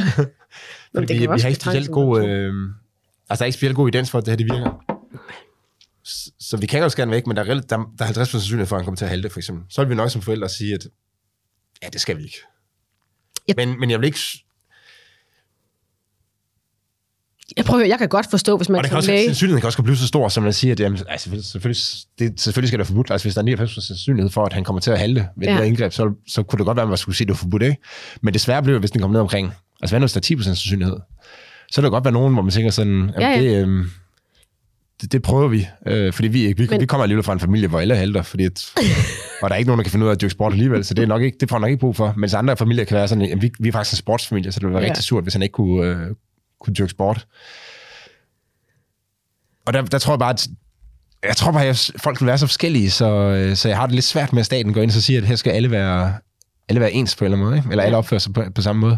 [0.95, 2.23] fordi det vi, vi har ikke specielt som god...
[2.27, 2.53] Øh,
[3.29, 4.95] altså, der er ikke specielt god evidens for, at det her det virker.
[6.49, 8.75] Så, vi kan godt skære væk, men der er, der, der er 50 sandsynlighed for,
[8.75, 9.65] at han kommer til at halte, for eksempel.
[9.69, 10.87] Så vil vi nok som forældre sige, at
[11.83, 12.37] ja, det skal vi ikke.
[13.49, 13.57] Yep.
[13.57, 14.19] Men, men jeg vil ikke...
[17.57, 19.25] Jeg prøver, jeg kan godt forstå, hvis man Og det kan som også, læge...
[19.25, 21.81] sandsynligheden kan også blive så stor, som man siger, at jamen, altså, selvfølgelig, selvfølgelig,
[22.19, 23.11] det, selvfølgelig skal det være forbudt.
[23.11, 25.51] Altså, hvis der er 99 sandsynlighed for, at han kommer til at halte ved ja.
[25.51, 27.33] Det her indgreb, så, så kunne det godt være, at man skulle sige, at det
[27.33, 27.77] var forbudt, ikke?
[28.21, 29.53] Men desværre blev det, hvis den kommer ned omkring.
[29.81, 30.97] Altså, hvad nu, hvis der er 10 sandsynlighed?
[31.71, 33.41] Så kan der godt være nogen, hvor man tænker sådan, jamen, Ja, ja.
[33.41, 33.89] Det, øhm,
[35.01, 35.67] det, det, prøver vi.
[35.87, 38.45] Øh, fordi vi, vi, Men- vi kommer alligevel fra en familie, hvor alle halter, fordi
[38.45, 38.65] at,
[39.41, 40.93] og der er ikke nogen, der kan finde ud af at dyrke sport alligevel, så
[40.93, 42.13] det, er nok ikke, det får han nok ikke brug for.
[42.17, 44.65] Mens andre familier kan være sådan, jamen, vi, vi er faktisk en sportsfamilie, så det
[44.65, 44.89] ville være Ja.
[44.89, 45.97] rigtig surt, hvis han ikke kunne, øh,
[46.59, 47.27] kunne dyrke sport.
[49.65, 50.47] Og der, der tror jeg bare, at
[51.23, 53.95] jeg tror bare, at folk vil være så forskellige, så, øh, så jeg har det
[53.95, 56.13] lidt svært med, at staten går ind og siger, at her skal alle være,
[56.69, 57.69] alle være ens på en eller anden måde, ikke?
[57.71, 58.97] eller alle opføre sig på, på samme måde.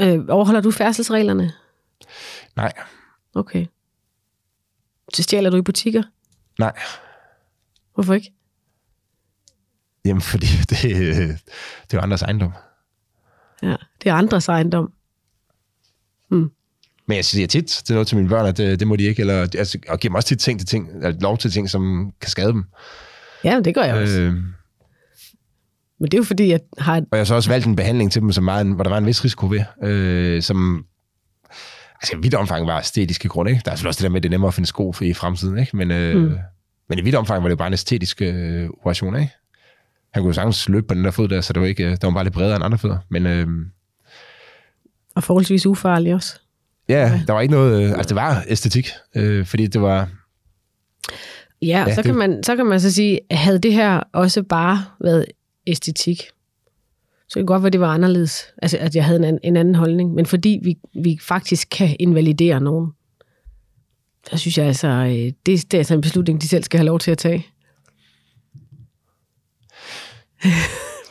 [0.00, 1.52] Øh, overholder du færdselsreglerne?
[2.56, 2.72] Nej,
[3.34, 3.66] Okay.
[5.14, 6.02] Så stjæler du i butikker?
[6.58, 6.72] nej.
[7.94, 8.32] Hvorfor ikke?
[10.04, 11.28] Jamen, fordi det, øh, det
[11.90, 12.52] er jo andres ejendom.
[13.62, 14.92] Ja, det er andres ejendom.
[17.06, 19.20] Men jeg siger tit til noget til mine børn, at det, det må de ikke,
[19.20, 22.12] eller, altså, og giver dem også tit ting til ting, eller lov til ting, som
[22.20, 22.64] kan skade dem.
[23.44, 24.20] Ja, det gør jeg også.
[24.20, 24.44] Øh, Men
[26.00, 27.04] det er jo fordi, jeg har et...
[27.10, 28.98] og jeg har så også valgt en behandling til dem, som en, hvor der var
[28.98, 30.86] en vis risiko ved, øh, som
[32.02, 33.50] altså i vidt omfang var æstetiske grunde.
[33.50, 33.62] Ikke?
[33.64, 35.04] Der er selvfølgelig også det der med, at det er nemmere at finde sko for
[35.04, 35.76] i fremtiden, ikke?
[35.76, 36.36] Men, øh, Mm.
[36.88, 39.16] men i vidt omfang var det bare en æstetisk øh, operation.
[39.16, 39.32] Ikke?
[40.14, 42.06] Han kunne jo sagtens løbe på den der fod der, så det var, ikke, der
[42.06, 42.98] var bare lidt bredere end andre fødder.
[43.10, 43.46] Men øh,
[45.16, 46.38] Og forholdsvis ufarlig også.
[46.88, 47.82] ja, der var ikke noget...
[47.84, 50.08] Øh, altså, det var æstetik, øh, fordi det var...
[51.62, 54.42] Ja, Ja, så, det- kan man, så kan man så sige, havde det her også
[54.42, 55.26] bare været
[55.66, 56.22] æstetik,
[57.32, 58.46] så kan det godt være, det var anderledes.
[58.62, 60.14] Altså, at jeg havde en, an- en anden holdning.
[60.14, 62.90] Men fordi vi, vi faktisk kan invalidere nogen,
[64.30, 66.86] så synes jeg altså, øh, det, det er altså en beslutning, de selv skal have
[66.86, 67.46] lov til at tage.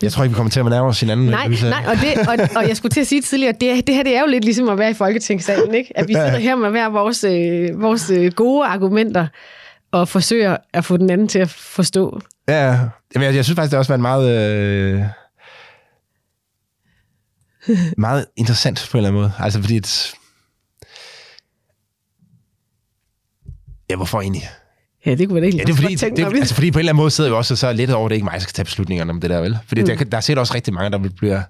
[0.02, 1.26] Jeg tror ikke, vi kommer til at nærme os hinanden.
[1.28, 4.04] Nej, nej og, det, og, og jeg skulle til at sige tidligere, det, det her
[4.04, 5.98] det er jo lidt ligesom at være i Folketingssalen, ikke?
[5.98, 9.28] At vi sidder her med hver vores, øh, vores øh, gode argumenter,
[9.92, 12.22] og forsøger at få den anden til at forstå.
[12.48, 12.80] Ja,
[13.16, 14.56] jeg, jeg synes faktisk, det har også været meget...
[14.96, 15.04] Øh,
[17.98, 19.34] meget interessant på en eller anden måde.
[19.40, 19.76] Altså, fordi...
[19.78, 20.14] Et,
[23.90, 24.44] ja, hvorfor egentlig?
[25.06, 26.78] Ja, det kunne være det Ja, det er fordi, tænke det, mig altså, fordi på
[26.78, 28.40] en eller anden måde sidder jo også så lidt over, at det ikke mig, der
[28.40, 29.58] skal tage beslutningerne om det der, vel?
[29.68, 29.88] Fordi mm.
[29.88, 31.44] der, der er sikkert også rigtig mange, der vil blive...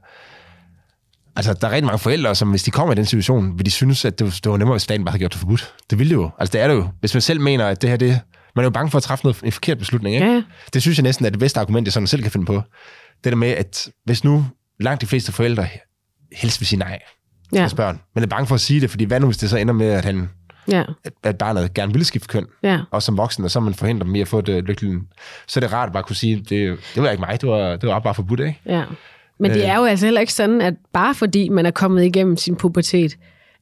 [1.35, 3.71] Altså, der er rigtig mange forældre, som hvis de kommer i den situation, vil de
[3.71, 5.73] synes, at det, var- det var nemmere, hvis staten bare havde gjort det forbudt.
[5.89, 6.29] Det ville det jo.
[6.39, 6.87] Altså, det er det jo.
[6.99, 8.19] Hvis man selv mener, at det her, det...
[8.55, 10.27] Man er jo bange for at træffe noget, en forkert beslutning, ikke?
[10.27, 10.43] Ja, ja.
[10.73, 12.61] Det synes jeg næsten er det bedste argument, jeg sådan selv kan finde på.
[13.23, 14.45] Det der med, at hvis nu
[14.79, 15.67] langt de fleste forældre
[16.35, 16.99] helst vil sige nej
[17.53, 17.67] til Ja.
[17.75, 19.73] børn, men er bange for at sige det, fordi hvad nu, hvis det så ender
[19.73, 20.29] med, at, han,
[20.71, 22.79] Ja, at, at barnet gerne vil skifte køn, ja.
[22.91, 24.99] også som voksen, og så man forhindrer dem i at få det lykkeligt.
[25.47, 27.75] Så er det rart at bare kunne sige, det, det var ikke mig, det var,
[27.75, 28.59] det var bare forbudt, ikke?
[28.65, 28.83] Ja.
[29.39, 29.69] Men det Øh.
[29.69, 33.17] er jo altså heller ikke sådan, at bare fordi man er kommet igennem sin pubertet,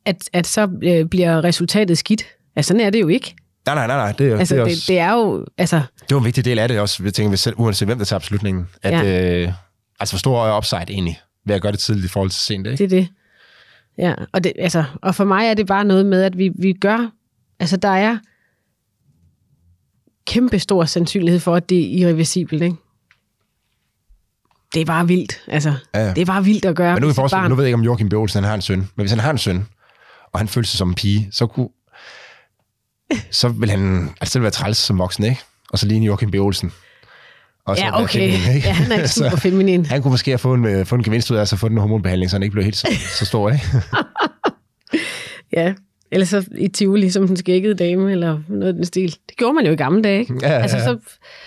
[0.06, 2.24] at, at så øh, bliver resultatet skidt.
[2.56, 3.36] Altså, sådan er det jo ikke.
[3.66, 4.12] Nej, nej, nej, nej.
[4.12, 5.46] Det, er- Altså, det, er det, også, det er jo...
[5.58, 7.04] Altså, det var en vigtig del af det også.
[7.04, 9.42] Jeg tænker, uanset hvem der tager beslutningen, at, Ja.
[9.44, 9.54] øh,
[10.00, 11.20] altså, hvor stor er upside egentlig
[11.50, 12.78] ved at gøre det tidligt i forhold til sent, ikke?
[12.78, 13.08] det er det.
[13.98, 16.74] Ja, og, det, altså, og for mig er det bare noget med, at vi, vi
[16.74, 17.12] gør...
[17.60, 18.18] Altså, der er
[20.28, 22.76] kæmpe stor sandsynlighed for, at det er irreversibelt, ikke?
[24.74, 25.42] Det er bare vildt.
[25.48, 26.14] Altså, Ja, ja.
[26.14, 26.94] det er bare vildt at gøre.
[26.94, 27.50] Men nu, kan barn.
[27.50, 28.14] nu ved jeg ikke, om Joachim B.
[28.14, 29.66] Olsen han har en søn, men hvis han har en søn,
[30.32, 31.70] og han føler sig som en pige, så kunne
[33.32, 35.42] så vil han altså være træls som voksen, ikke?
[35.70, 36.36] Og så ligne Joachim B.
[36.36, 36.72] Olsen.
[37.70, 38.20] Og så Ja, okay.
[38.20, 38.68] feminin, ikke?
[38.68, 39.86] Ja, han er ikke super feminin.
[39.86, 41.78] han kunne måske have fået en, øh, fået en gevinst ud af at få den
[41.78, 42.88] hormonbehandling, så han ikke blev helt så,
[43.20, 43.66] så stor, ikke?
[45.54, 45.74] Ja,
[46.12, 49.16] eller så i Tivoli som den skækkede dame, eller noget af den stil.
[49.30, 50.34] Det gjorde man jo i gamle dage, ikke?
[50.42, 50.62] Ja, ja, ja.
[50.62, 50.98] Altså, så,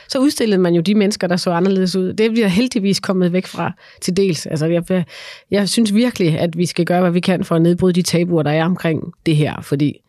[0.09, 2.13] så udstillede man jo de mennesker, der så anderledes ud.
[2.13, 4.47] Det er vi heldigvis kommet væk fra til dels.
[4.47, 5.05] Altså, jeg,
[5.51, 8.43] jeg synes virkelig, at vi skal gøre, hvad vi kan for at nedbryde de tabuer,
[8.43, 10.01] der er omkring det her, fordi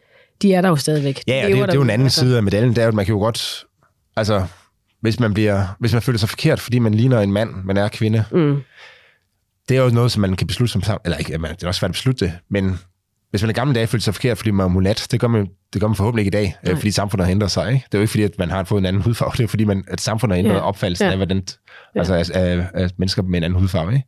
[0.42, 1.22] de er der jo stadigvæk.
[1.28, 2.20] Ja, og De det, lever det er jo en anden altså.
[2.20, 3.66] side af medaljen, det er jo, at man kan jo godt,
[4.16, 4.46] altså,
[5.04, 7.88] hvis man, bliver, hvis man føler sig forkert, fordi man ligner en mand, man er
[7.88, 8.62] kvinde, Mm.
[9.70, 11.80] det er jo noget, som man kan beslutte som sammen, eller ikke, det er også
[11.80, 12.80] svært at beslutte det, men
[13.30, 15.48] hvis man i gamle dage følte sig forkert, fordi man er mulat, det gør man,
[15.74, 17.68] det gør man forhåbentlig ikke i dag, øh, fordi samfundet har ændret sig.
[17.74, 17.86] Ikke?
[17.86, 19.64] Det er jo ikke fordi, at man har fået en anden hudfarve, det er fordi,
[19.64, 20.58] man, at samfundet har ændret Ja.
[20.60, 20.64] ja.
[20.66, 21.12] opfattelsen Ja.
[21.12, 21.44] af, hvordan,
[21.96, 23.94] altså, af, af, af, mennesker med en anden hudfarve.
[23.94, 24.06] Ikke?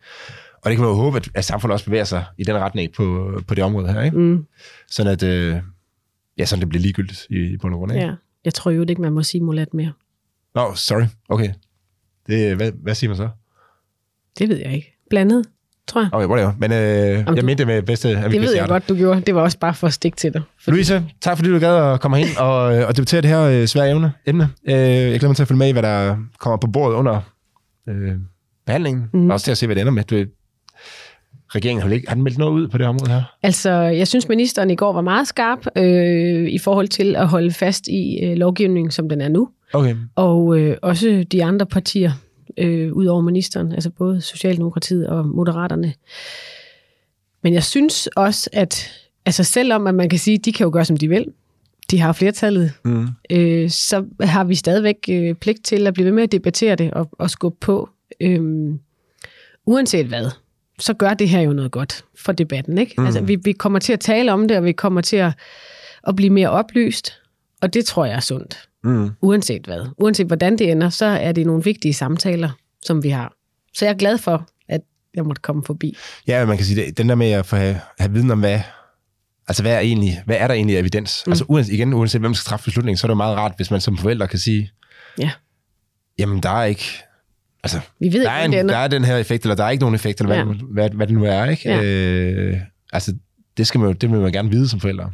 [0.64, 2.91] Og det kan man jo håbe, at, at samfundet også bevæger sig i den retning
[2.98, 4.02] på, på det område her.
[4.02, 4.18] Ikke?
[4.18, 4.46] Mm.
[4.91, 5.56] Sådan at øh,
[6.38, 7.91] ja, sådan det bliver ligegyldigt i, i bund og grund.
[7.93, 8.06] Ikke?
[8.06, 8.14] Ja.
[8.46, 9.91] Jeg tror jo ikke, man må sige mulat mere.
[10.56, 11.03] Nå, sorry.
[11.30, 11.49] Okay.
[12.28, 13.30] Det, hvad, hvad siger man så?
[14.39, 14.97] Det ved jeg ikke.
[15.10, 15.45] Blandet,
[15.88, 16.10] tror jeg.
[16.14, 16.51] Okay, whatever.
[16.60, 19.22] Men øh, jeg du- mente det med bedste af Det ved jeg godt, du gjorde.
[19.22, 20.41] Det var også bare for at stikke til dig.
[20.64, 23.41] For Louise, tak fordi du gad at komme hen og, øh, og debattere det her
[23.41, 24.12] øh, svære emne.
[24.26, 24.49] emne.
[24.68, 27.22] Øh, jeg glæder mig til at følge med i, hvad der kommer på bordet under
[27.89, 28.12] øh,
[28.66, 29.10] behandlingen.
[29.14, 29.30] Mm.
[29.30, 30.03] Og også til at se, hvad det ender med.
[30.03, 30.26] Du,
[31.56, 33.24] regeringen har, ikke, har den meldt noget ud på det område her?
[33.43, 37.51] Altså, jeg synes, ministeren i går var meget skarp øh, i forhold til at holde
[37.51, 39.49] fast i øh, lovgivningen, som den er nu.
[39.74, 39.95] Okay.
[40.16, 42.11] Og øh, også de andre partier,
[42.57, 45.93] øh, ud over ministeren, altså både Socialdemokratiet og Moderaterne.
[47.43, 48.91] Men jeg synes også, at
[49.26, 51.26] altså selvom at man kan sige, at de kan jo gøre, som de vil,
[51.91, 53.07] de har flertallet, Mm.
[53.30, 56.91] øh, så har vi stadigvæk øh, pligt til at blive ved med at debattere det
[56.91, 57.89] og, og skubbe på.
[58.22, 58.80] Øhm,
[59.66, 60.32] uanset hvad,
[60.80, 62.78] så gør det her jo noget godt for debatten.
[62.78, 62.93] Ikke?
[62.97, 63.05] Mm.
[63.05, 65.34] Altså, vi, vi kommer til at tale om det, og vi kommer til at,
[66.07, 67.13] at blive mere oplyst,
[67.61, 68.70] og det tror jeg er sundt.
[68.86, 69.10] Mm.
[69.22, 69.86] Uanset hvad.
[69.98, 72.50] Uanset hvordan det ender, så er det nogle vigtige samtaler,
[72.86, 73.34] som vi har.
[73.74, 74.82] Så jeg er glad for, at
[75.16, 75.98] jeg måtte komme forbi.
[76.28, 78.60] Ja, man kan sige, det, den der med at få have, have viden om, hvad,
[79.48, 81.24] altså hvad er, egentlig, hvad er der egentlig evidens?
[81.26, 81.32] Mm.
[81.32, 83.72] Altså uanset, igen, uanset hvem der skal træffe beslutningen, så er det meget rart, hvis
[83.72, 84.72] man som forælder kan sige,
[85.20, 85.32] Ja,
[86.20, 86.84] jamen der er ikke,
[87.64, 89.70] altså vi ved der er, ikke, en, der er den her effekt, eller der er
[89.70, 90.62] ikke nogen effekt, eller hvad, Ja.
[90.72, 91.70] hvad, hvad det nu er, ikke?
[91.70, 91.84] Ja.
[91.84, 92.58] Øh,
[92.94, 93.14] altså,
[93.58, 95.08] det, skal man, jo- det vil man gerne vide som forælder.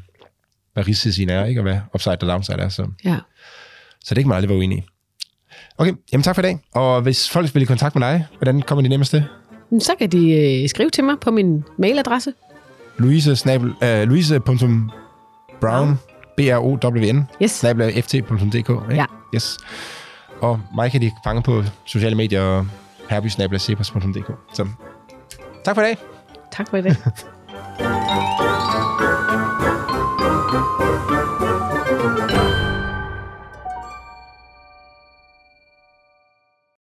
[0.74, 1.60] Hvad risicien er, ikke?
[1.62, 2.70] Og hvad upside og downside er.
[2.70, 3.18] Så, Ja.
[4.04, 4.84] Så det er ikke meget, det var uenig i.
[5.78, 6.60] Okay, jamen tak for i dag.
[6.74, 9.24] Og hvis folk vil i kontakt med dig, hvordan kommer de nemmest til?
[9.80, 10.32] Så kan de
[10.64, 12.34] øh, skrive til mig på min mailadresse.
[12.98, 16.00] Louise, snabel, uh, louise.brown,
[16.38, 17.52] B-R-O-W-N, Yes.
[17.52, 18.56] snabel ft.dk.
[18.56, 18.76] Ikke?
[18.90, 19.06] Ja.
[19.36, 19.58] Yes.
[20.42, 22.68] Og mig kan de fange på sociale medier og
[23.10, 24.32] herbysnabelacepos.dk.
[24.54, 24.68] Så
[25.66, 25.98] tak for i dag.
[26.52, 26.96] Tak for i dag.